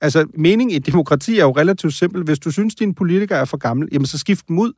Altså, 0.00 0.26
mening 0.38 0.72
i 0.72 0.78
demokrati 0.78 1.38
er 1.38 1.44
jo 1.44 1.50
relativt 1.50 1.94
simpel. 1.94 2.22
Hvis 2.22 2.38
du 2.38 2.50
synes, 2.50 2.74
din 2.74 2.94
politiker 2.94 3.36
er 3.36 3.44
for 3.44 3.56
gammel, 3.56 3.88
jamen 3.92 4.06
så 4.06 4.18
skift 4.18 4.48
dem 4.48 4.58
ud. 4.58 4.72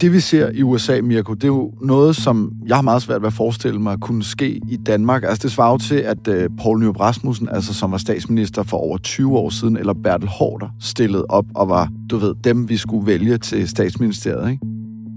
Det 0.00 0.12
vi 0.12 0.20
ser 0.20 0.50
i 0.50 0.62
USA, 0.62 1.00
Mirko, 1.00 1.34
det 1.34 1.44
er 1.44 1.48
jo 1.48 1.72
noget, 1.80 2.16
som 2.16 2.52
jeg 2.66 2.76
har 2.76 2.82
meget 2.82 3.02
svært 3.02 3.22
ved 3.22 3.26
at 3.26 3.32
forestille 3.32 3.80
mig 3.80 4.00
kunne 4.00 4.24
ske 4.24 4.60
i 4.68 4.76
Danmark. 4.76 5.24
Altså 5.24 5.42
det 5.42 5.52
svarer 5.52 5.70
jo 5.70 5.78
til, 5.78 5.94
at 5.94 6.28
øh, 6.28 6.50
Poul 6.62 6.80
Nyrup 6.80 7.00
Rasmussen, 7.00 7.48
altså 7.48 7.74
som 7.74 7.92
var 7.92 7.98
statsminister 7.98 8.62
for 8.62 8.76
over 8.76 8.98
20 8.98 9.38
år 9.38 9.50
siden, 9.50 9.76
eller 9.76 9.94
Bertel 9.94 10.28
Hårder, 10.28 10.68
stillede 10.80 11.26
op 11.28 11.44
og 11.54 11.68
var, 11.68 11.88
du 12.10 12.16
ved, 12.16 12.34
dem 12.44 12.68
vi 12.68 12.76
skulle 12.76 13.06
vælge 13.06 13.38
til 13.38 13.68
statsministeriet. 13.68 14.50
Ikke? 14.50 14.66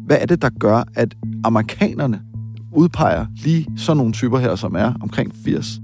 Hvad 0.05 0.17
er 0.21 0.25
det, 0.25 0.41
der 0.41 0.49
gør, 0.59 0.83
at 0.95 1.15
amerikanerne 1.43 2.21
udpeger 2.71 3.25
lige 3.43 3.67
sådan 3.77 3.97
nogle 3.97 4.13
typer 4.13 4.39
her, 4.39 4.55
som 4.55 4.75
er 4.75 4.93
omkring 5.01 5.31
80? 5.45 5.79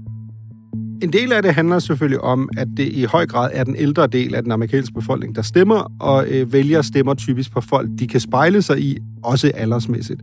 En 1.02 1.12
del 1.12 1.32
af 1.32 1.42
det 1.42 1.54
handler 1.54 1.78
selvfølgelig 1.78 2.20
om, 2.20 2.48
at 2.56 2.68
det 2.76 2.92
i 2.92 3.04
høj 3.04 3.26
grad 3.26 3.50
er 3.52 3.64
den 3.64 3.76
ældre 3.76 4.06
del 4.06 4.34
af 4.34 4.42
den 4.42 4.52
amerikanske 4.52 4.94
befolkning, 4.94 5.36
der 5.36 5.42
stemmer, 5.42 5.92
og 6.00 6.26
øh, 6.28 6.52
vælger 6.52 6.82
stemmer 6.82 7.14
typisk 7.14 7.52
på 7.52 7.60
folk, 7.60 7.88
de 7.98 8.06
kan 8.06 8.20
spejle 8.20 8.62
sig 8.62 8.80
i, 8.80 8.98
også 9.22 9.50
aldersmæssigt. 9.54 10.20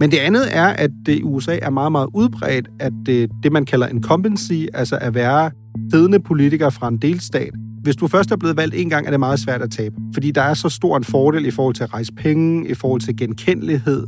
Men 0.00 0.10
det 0.10 0.16
andet 0.16 0.56
er, 0.56 0.66
at 0.66 0.90
det 1.06 1.18
i 1.18 1.22
USA 1.22 1.58
er 1.62 1.70
meget, 1.70 1.92
meget 1.92 2.08
udbredt, 2.14 2.68
at 2.80 2.92
det, 3.06 3.30
det 3.42 3.52
man 3.52 3.64
kalder 3.64 3.88
incumbency, 3.88 4.66
altså 4.74 4.98
at 5.00 5.14
være 5.14 5.50
siddende 5.92 6.20
politiker 6.20 6.70
fra 6.70 6.88
en 6.88 6.96
delstat, 6.96 7.50
hvis 7.82 7.96
du 7.96 8.06
først 8.06 8.30
er 8.30 8.36
blevet 8.36 8.56
valgt 8.56 8.74
en 8.74 8.90
gang, 8.90 9.06
er 9.06 9.10
det 9.10 9.20
meget 9.20 9.40
svært 9.40 9.62
at 9.62 9.70
tabe. 9.70 9.94
Fordi 10.14 10.30
der 10.30 10.42
er 10.42 10.54
så 10.54 10.68
stor 10.68 10.96
en 10.96 11.04
fordel 11.04 11.46
i 11.46 11.50
forhold 11.50 11.74
til 11.74 11.82
at 11.82 11.94
rejse 11.94 12.12
penge, 12.12 12.68
i 12.68 12.74
forhold 12.74 13.00
til 13.00 13.16
genkendelighed, 13.16 14.06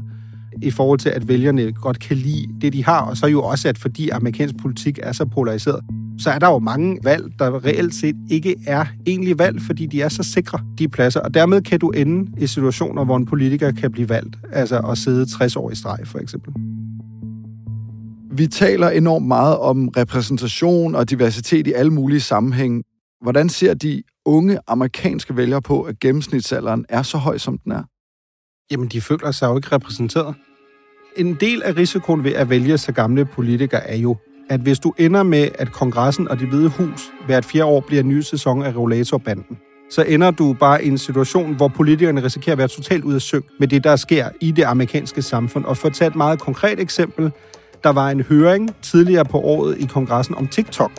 i 0.62 0.70
forhold 0.70 0.98
til, 0.98 1.08
at 1.08 1.28
vælgerne 1.28 1.72
godt 1.72 1.98
kan 1.98 2.16
lide 2.16 2.46
det, 2.60 2.72
de 2.72 2.84
har, 2.84 3.00
og 3.00 3.16
så 3.16 3.26
jo 3.26 3.42
også, 3.42 3.68
at 3.68 3.78
fordi 3.78 4.08
amerikansk 4.08 4.54
politik 4.56 4.98
er 5.02 5.12
så 5.12 5.24
polariseret, 5.24 5.80
så 6.18 6.30
er 6.30 6.38
der 6.38 6.46
jo 6.46 6.58
mange 6.58 6.98
valg, 7.04 7.24
der 7.38 7.64
reelt 7.64 7.94
set 7.94 8.16
ikke 8.30 8.56
er 8.66 8.84
egentlig 9.06 9.38
valg, 9.38 9.62
fordi 9.62 9.86
de 9.86 10.02
er 10.02 10.08
så 10.08 10.22
sikre, 10.22 10.58
de 10.78 10.88
pladser. 10.88 11.20
Og 11.20 11.34
dermed 11.34 11.62
kan 11.62 11.80
du 11.80 11.90
ende 11.90 12.30
i 12.38 12.46
situationer, 12.46 13.04
hvor 13.04 13.16
en 13.16 13.26
politiker 13.26 13.72
kan 13.72 13.92
blive 13.92 14.08
valgt, 14.08 14.36
altså 14.52 14.78
at 14.78 14.98
sidde 14.98 15.26
60 15.26 15.56
år 15.56 15.70
i 15.70 15.74
streg, 15.74 15.98
for 16.04 16.18
eksempel. 16.18 16.52
Vi 18.32 18.46
taler 18.46 18.88
enormt 18.88 19.26
meget 19.26 19.58
om 19.58 19.88
repræsentation 19.88 20.94
og 20.94 21.10
diversitet 21.10 21.66
i 21.66 21.72
alle 21.72 21.92
mulige 21.92 22.20
sammenhænge. 22.20 22.82
Hvordan 23.22 23.48
ser 23.48 23.74
de 23.74 24.02
unge 24.24 24.58
amerikanske 24.66 25.36
vælgere 25.36 25.62
på, 25.62 25.82
at 25.82 26.00
gennemsnitsalderen 26.00 26.84
er 26.88 27.02
så 27.02 27.18
høj, 27.18 27.38
som 27.38 27.58
den 27.58 27.72
er? 27.72 27.82
Jamen, 28.70 28.88
de 28.88 29.00
føler 29.00 29.30
sig 29.30 29.46
jo 29.46 29.56
ikke 29.56 29.68
repræsenteret. 29.72 30.34
En 31.16 31.34
del 31.34 31.62
af 31.62 31.76
risikoen 31.76 32.24
ved 32.24 32.32
at 32.32 32.50
vælge 32.50 32.78
så 32.78 32.92
gamle 32.92 33.24
politikere 33.24 33.90
er 33.90 33.96
jo, 33.96 34.16
at 34.48 34.60
hvis 34.60 34.78
du 34.78 34.94
ender 34.98 35.22
med, 35.22 35.48
at 35.54 35.72
kongressen 35.72 36.28
og 36.28 36.40
det 36.40 36.48
hvide 36.48 36.68
hus 36.68 37.12
hvert 37.26 37.44
fjerde 37.44 37.64
år 37.64 37.80
bliver 37.80 38.02
en 38.02 38.08
ny 38.08 38.20
sæson 38.20 38.62
af 38.62 38.68
regulatorbanden, 38.68 39.58
så 39.90 40.02
ender 40.02 40.30
du 40.30 40.52
bare 40.52 40.84
i 40.84 40.88
en 40.88 40.98
situation, 40.98 41.54
hvor 41.54 41.68
politikerne 41.68 42.24
risikerer 42.24 42.52
at 42.52 42.58
være 42.58 42.68
totalt 42.68 43.04
ud 43.04 43.14
af 43.14 43.20
søg 43.20 43.42
med 43.58 43.68
det, 43.68 43.84
der 43.84 43.96
sker 43.96 44.28
i 44.40 44.50
det 44.50 44.62
amerikanske 44.62 45.22
samfund. 45.22 45.64
Og 45.64 45.76
for 45.76 45.88
at 45.88 45.94
tage 45.94 46.08
et 46.08 46.16
meget 46.16 46.38
konkret 46.40 46.80
eksempel, 46.80 47.32
der 47.84 47.90
var 47.90 48.10
en 48.10 48.20
høring 48.20 48.74
tidligere 48.82 49.24
på 49.24 49.40
året 49.40 49.78
i 49.78 49.86
kongressen 49.86 50.34
om 50.34 50.46
TikTok. 50.46 50.92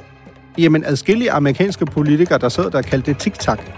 Jamen, 0.57 0.83
adskillige 0.85 1.31
amerikanske 1.31 1.85
politikere, 1.85 2.37
der 2.39 2.49
sad 2.49 2.71
der 2.71 2.81
kaldte 2.81 3.11
det 3.11 3.19
TikTok. 3.19 3.71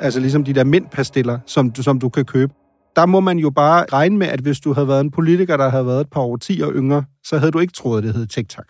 Altså 0.00 0.20
ligesom 0.20 0.44
de 0.44 0.52
der 0.52 0.64
mintpastiller, 0.64 1.38
som, 1.46 1.74
som 1.74 1.98
du 1.98 2.08
kan 2.08 2.24
købe 2.24 2.52
der 2.96 3.06
må 3.06 3.20
man 3.20 3.38
jo 3.38 3.50
bare 3.50 3.84
regne 3.92 4.16
med, 4.16 4.26
at 4.26 4.40
hvis 4.40 4.60
du 4.60 4.72
havde 4.72 4.88
været 4.88 5.00
en 5.00 5.10
politiker, 5.10 5.56
der 5.56 5.68
havde 5.68 5.86
været 5.86 6.00
et 6.00 6.10
par 6.10 6.20
årtier 6.20 6.70
yngre, 6.72 7.04
så 7.24 7.38
havde 7.38 7.52
du 7.52 7.58
ikke 7.58 7.72
troet, 7.72 7.98
at 7.98 8.04
det 8.04 8.14
hed 8.14 8.26
TikTok. 8.26 8.66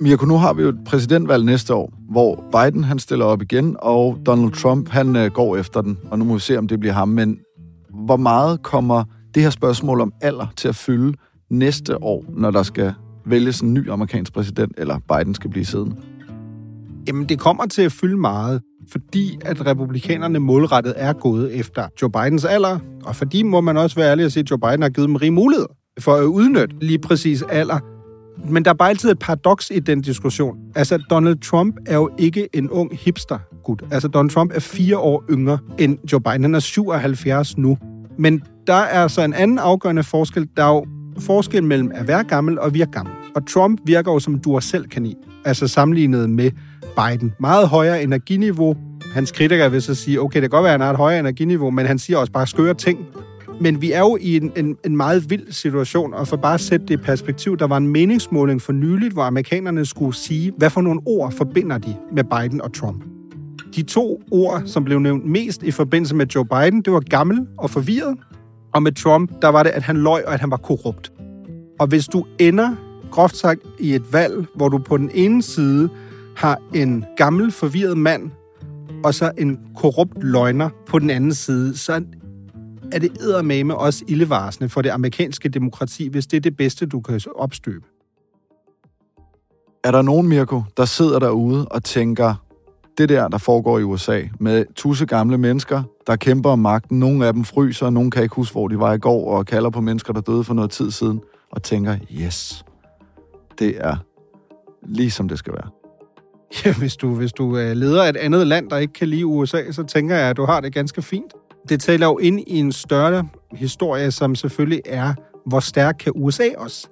Mirko, 0.00 0.26
nu 0.26 0.36
har 0.36 0.52
vi 0.52 0.62
jo 0.62 0.68
et 0.68 0.84
præsidentvalg 0.86 1.44
næste 1.44 1.74
år, 1.74 1.92
hvor 2.10 2.44
Biden 2.52 2.84
han 2.84 2.98
stiller 2.98 3.24
op 3.24 3.42
igen, 3.42 3.76
og 3.78 4.18
Donald 4.26 4.52
Trump 4.52 4.88
han 4.88 5.16
øh, 5.16 5.30
går 5.30 5.56
efter 5.56 5.80
den, 5.82 5.98
og 6.10 6.18
nu 6.18 6.24
må 6.24 6.34
vi 6.34 6.40
se, 6.40 6.58
om 6.58 6.68
det 6.68 6.80
bliver 6.80 6.92
ham. 6.92 7.08
Men 7.08 7.38
hvor 8.04 8.16
meget 8.16 8.62
kommer 8.62 9.04
det 9.34 9.42
her 9.42 9.50
spørgsmål 9.50 10.00
om 10.00 10.12
alder 10.20 10.46
til 10.56 10.68
at 10.68 10.74
fylde 10.74 11.16
næste 11.50 12.02
år, 12.02 12.24
når 12.28 12.50
der 12.50 12.62
skal 12.62 12.94
vælges 13.26 13.60
en 13.60 13.74
ny 13.74 13.90
amerikansk 13.90 14.32
præsident, 14.32 14.72
eller 14.78 14.98
Biden 14.98 15.34
skal 15.34 15.50
blive 15.50 15.64
siddende? 15.64 15.96
Jamen, 17.08 17.28
det 17.28 17.38
kommer 17.38 17.66
til 17.66 17.82
at 17.82 17.92
fylde 17.92 18.16
meget 18.16 18.62
fordi 18.92 19.38
at 19.44 19.66
republikanerne 19.66 20.38
målrettet 20.38 20.94
er 20.96 21.12
gået 21.12 21.54
efter 21.54 21.86
Joe 22.02 22.10
Bidens 22.10 22.44
alder, 22.44 22.78
og 23.04 23.16
fordi 23.16 23.42
må 23.42 23.60
man 23.60 23.76
også 23.76 23.96
være 23.96 24.10
ærlig 24.10 24.24
at 24.24 24.32
sige, 24.32 24.42
at 24.42 24.50
Joe 24.50 24.58
Biden 24.58 24.82
har 24.82 24.88
givet 24.88 25.08
dem 25.08 25.16
rig 25.16 25.32
mulighed 25.32 25.66
for 26.00 26.14
at 26.14 26.24
udnytte 26.24 26.76
lige 26.80 26.98
præcis 26.98 27.42
alder. 27.42 27.78
Men 28.48 28.64
der 28.64 28.70
er 28.70 28.74
bare 28.74 28.88
altid 28.88 29.10
et 29.10 29.18
paradoks 29.18 29.70
i 29.74 29.78
den 29.78 30.00
diskussion. 30.00 30.56
Altså, 30.74 30.98
Donald 31.10 31.38
Trump 31.38 31.76
er 31.86 31.94
jo 31.94 32.10
ikke 32.18 32.48
en 32.52 32.70
ung 32.70 32.98
hipster 32.98 33.38
gut. 33.64 33.82
Altså, 33.90 34.08
Donald 34.08 34.30
Trump 34.30 34.52
er 34.54 34.60
fire 34.60 34.98
år 34.98 35.24
yngre 35.30 35.58
end 35.78 35.98
Joe 36.12 36.20
Biden. 36.20 36.42
Han 36.42 36.54
er 36.54 36.58
77 36.58 37.58
nu. 37.58 37.78
Men 38.18 38.42
der 38.66 38.74
er 38.74 39.08
så 39.08 39.22
en 39.22 39.34
anden 39.34 39.58
afgørende 39.58 40.02
forskel. 40.02 40.48
Der 40.56 40.64
er 40.64 40.74
jo 40.74 40.86
forskel 41.18 41.64
mellem 41.64 41.90
at 41.94 42.08
være 42.08 42.24
gammel 42.24 42.58
og 42.58 42.74
virke 42.74 42.90
gammel. 42.90 43.14
Og 43.34 43.46
Trump 43.46 43.80
virker 43.84 44.12
jo 44.12 44.18
som 44.18 44.60
selv 44.60 44.86
kan 44.86 45.06
i 45.06 45.14
Altså 45.44 45.68
sammenlignet 45.68 46.30
med 46.30 46.50
Biden. 47.08 47.34
Meget 47.40 47.68
højere 47.68 48.02
energiniveau. 48.02 48.76
Hans 49.14 49.32
kritikere 49.32 49.70
vil 49.70 49.82
så 49.82 49.94
sige, 49.94 50.20
okay, 50.20 50.42
det 50.42 50.42
kan 50.42 50.50
godt 50.50 50.64
være, 50.64 50.74
at 50.74 50.80
han 50.80 50.86
har 50.86 50.90
et 50.90 50.96
højere 50.96 51.20
energiniveau, 51.20 51.70
men 51.70 51.86
han 51.86 51.98
siger 51.98 52.18
også 52.18 52.32
bare 52.32 52.46
skøre 52.46 52.74
ting. 52.74 53.06
Men 53.60 53.82
vi 53.82 53.92
er 53.92 53.98
jo 53.98 54.18
i 54.20 54.36
en, 54.36 54.52
en, 54.56 54.76
en 54.84 54.96
meget 54.96 55.30
vild 55.30 55.52
situation, 55.52 56.14
og 56.14 56.28
for 56.28 56.36
bare 56.36 56.54
at 56.54 56.60
sætte 56.60 56.86
det 56.86 56.94
i 56.94 56.96
perspektiv, 56.96 57.56
der 57.56 57.66
var 57.66 57.76
en 57.76 57.88
meningsmåling 57.88 58.62
for 58.62 58.72
nyligt, 58.72 59.12
hvor 59.12 59.22
amerikanerne 59.22 59.86
skulle 59.86 60.16
sige, 60.16 60.52
hvad 60.56 60.70
for 60.70 60.80
nogle 60.80 61.00
ord 61.06 61.32
forbinder 61.32 61.78
de 61.78 61.96
med 62.12 62.24
Biden 62.24 62.60
og 62.60 62.74
Trump. 62.74 63.04
De 63.76 63.82
to 63.82 64.22
ord, 64.30 64.62
som 64.66 64.84
blev 64.84 64.98
nævnt 64.98 65.26
mest 65.26 65.62
i 65.62 65.70
forbindelse 65.70 66.14
med 66.14 66.26
Joe 66.26 66.44
Biden, 66.44 66.82
det 66.82 66.92
var 66.92 67.00
gammel 67.00 67.46
og 67.58 67.70
forvirret, 67.70 68.18
og 68.74 68.82
med 68.82 68.92
Trump, 68.92 69.30
der 69.42 69.48
var 69.48 69.62
det, 69.62 69.70
at 69.70 69.82
han 69.82 69.96
løj 69.96 70.22
og 70.26 70.34
at 70.34 70.40
han 70.40 70.50
var 70.50 70.56
korrupt. 70.56 71.12
Og 71.78 71.86
hvis 71.86 72.06
du 72.06 72.24
ender, 72.38 72.74
groft 73.10 73.36
sagt, 73.36 73.60
i 73.78 73.94
et 73.94 74.12
valg, 74.12 74.46
hvor 74.54 74.68
du 74.68 74.78
på 74.78 74.96
den 74.96 75.10
ene 75.14 75.42
side 75.42 75.88
har 76.40 76.58
en 76.74 77.04
gammel, 77.16 77.52
forvirret 77.52 77.98
mand, 77.98 78.30
og 79.04 79.14
så 79.14 79.32
en 79.38 79.60
korrupt 79.76 80.24
løgner 80.24 80.70
på 80.86 80.98
den 80.98 81.10
anden 81.10 81.34
side, 81.34 81.76
så 81.76 81.92
er 82.92 82.98
det 82.98 83.10
eddermame 83.20 83.76
også 83.76 84.04
ildevarsende 84.08 84.68
for 84.68 84.82
det 84.82 84.90
amerikanske 84.90 85.48
demokrati, 85.48 86.08
hvis 86.08 86.26
det 86.26 86.36
er 86.36 86.40
det 86.40 86.56
bedste, 86.56 86.86
du 86.86 87.00
kan 87.00 87.20
opstøbe. 87.36 87.86
Er 89.84 89.90
der 89.90 90.02
nogen, 90.02 90.28
Mirko, 90.28 90.62
der 90.76 90.84
sidder 90.84 91.18
derude 91.18 91.68
og 91.68 91.84
tænker, 91.84 92.34
det 92.98 93.08
der, 93.08 93.28
der 93.28 93.38
foregår 93.38 93.78
i 93.78 93.82
USA, 93.82 94.22
med 94.38 94.64
tusse 94.74 95.06
gamle 95.06 95.38
mennesker, 95.38 95.82
der 96.06 96.16
kæmper 96.16 96.50
om 96.50 96.58
magten, 96.58 96.98
nogle 96.98 97.26
af 97.26 97.32
dem 97.32 97.44
fryser, 97.44 97.90
nogle 97.90 98.10
kan 98.10 98.22
ikke 98.22 98.34
huske, 98.34 98.52
hvor 98.52 98.68
de 98.68 98.78
var 98.78 98.92
i 98.92 98.98
går, 98.98 99.36
og 99.36 99.46
kalder 99.46 99.70
på 99.70 99.80
mennesker, 99.80 100.12
der 100.12 100.20
døde 100.20 100.44
for 100.44 100.54
noget 100.54 100.70
tid 100.70 100.90
siden, 100.90 101.20
og 101.50 101.62
tænker, 101.62 101.96
yes, 102.12 102.64
det 103.58 103.74
er 103.78 103.96
lige 104.82 105.10
som 105.10 105.28
det 105.28 105.38
skal 105.38 105.52
være. 105.52 105.79
Ja, 106.64 106.74
hvis 106.74 106.96
du, 106.96 107.14
hvis 107.14 107.32
du 107.32 107.56
er 107.56 107.74
leder 107.74 108.04
af 108.04 108.08
et 108.08 108.16
andet 108.16 108.46
land, 108.46 108.70
der 108.70 108.76
ikke 108.76 108.92
kan 108.92 109.08
lide 109.08 109.26
USA, 109.26 109.72
så 109.72 109.82
tænker 109.82 110.16
jeg, 110.16 110.30
at 110.30 110.36
du 110.36 110.44
har 110.44 110.60
det 110.60 110.74
ganske 110.74 111.02
fint. 111.02 111.32
Det 111.68 111.80
taler 111.80 112.06
jo 112.06 112.18
ind 112.18 112.40
i 112.40 112.58
en 112.58 112.72
større 112.72 113.28
historie, 113.52 114.10
som 114.10 114.34
selvfølgelig 114.34 114.80
er, 114.86 115.14
hvor 115.46 115.60
stærk 115.60 115.96
kan 115.98 116.12
USA 116.14 116.48
også 116.56 116.88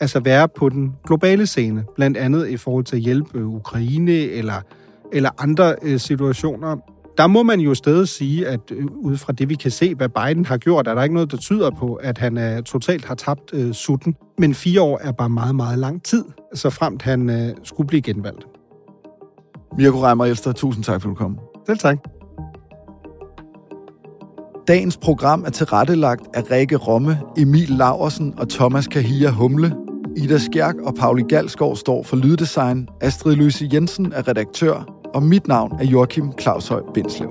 altså 0.00 0.20
være 0.20 0.48
på 0.48 0.68
den 0.68 0.92
globale 1.06 1.46
scene, 1.46 1.84
blandt 1.94 2.16
andet 2.16 2.48
i 2.48 2.56
forhold 2.56 2.84
til 2.84 2.96
at 2.96 3.02
hjælpe 3.02 3.44
Ukraine 3.44 4.12
eller, 4.12 4.60
eller 5.12 5.30
andre 5.38 5.74
øh, 5.82 6.00
situationer. 6.00 6.76
Der 7.18 7.26
må 7.26 7.42
man 7.42 7.60
jo 7.60 7.74
stadig 7.74 8.08
sige, 8.08 8.46
at 8.46 8.60
øh, 8.72 8.86
ud 8.86 9.16
fra 9.16 9.32
det, 9.32 9.48
vi 9.48 9.54
kan 9.54 9.70
se, 9.70 9.94
hvad 9.94 10.08
Biden 10.08 10.44
har 10.44 10.56
gjort, 10.56 10.88
er 10.88 10.94
der 10.94 11.02
ikke 11.02 11.14
noget, 11.14 11.30
der 11.30 11.36
tyder 11.36 11.70
på, 11.70 11.94
at 11.94 12.18
han 12.18 12.36
er, 12.36 12.60
totalt 12.60 13.04
har 13.04 13.14
tabt 13.14 13.54
øh, 13.54 13.72
sutten. 13.72 14.16
Men 14.38 14.54
fire 14.54 14.82
år 14.82 14.98
er 15.02 15.12
bare 15.12 15.28
meget, 15.28 15.54
meget 15.54 15.78
lang 15.78 16.02
tid, 16.02 16.24
så 16.54 16.70
fremt 16.70 17.02
han 17.02 17.30
øh, 17.30 17.54
skulle 17.62 17.88
blive 17.88 18.02
genvalgt. 18.02 18.46
Mirko 19.78 19.98
Reimer 19.98 20.24
Elster, 20.24 20.52
tusind 20.52 20.84
tak, 20.84 21.02
for 21.02 21.08
at 21.08 21.10
du 21.10 21.14
kom. 21.14 21.38
Selv 21.66 21.78
tak. 21.78 21.98
Dagens 24.68 24.96
program 24.96 25.44
er 25.44 25.50
tilrettelagt 25.50 26.22
af 26.34 26.50
Rikke 26.50 26.76
Romme, 26.76 27.18
Emil 27.36 27.68
Laversen 27.68 28.34
og 28.38 28.48
Thomas 28.48 28.86
Kahia 28.88 29.30
Humle. 29.30 29.76
Ida 30.16 30.38
Skjærk 30.38 30.74
og 30.76 30.94
Pauli 30.94 31.22
Galskov 31.28 31.76
står 31.76 32.02
for 32.02 32.16
lyddesign. 32.16 32.88
Astrid 33.00 33.36
Louise 33.36 33.68
Jensen 33.72 34.12
er 34.12 34.28
redaktør. 34.28 35.00
Og 35.14 35.22
mit 35.22 35.48
navn 35.48 35.72
er 35.80 35.84
Joachim 35.84 36.32
Claushøj 36.40 36.80
Bindslev. 36.94 37.28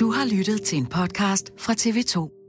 Du 0.00 0.10
har 0.10 0.36
lyttet 0.36 0.62
til 0.62 0.78
en 0.78 0.86
podcast 0.86 1.52
fra 1.58 1.72
TV2. 1.72 2.47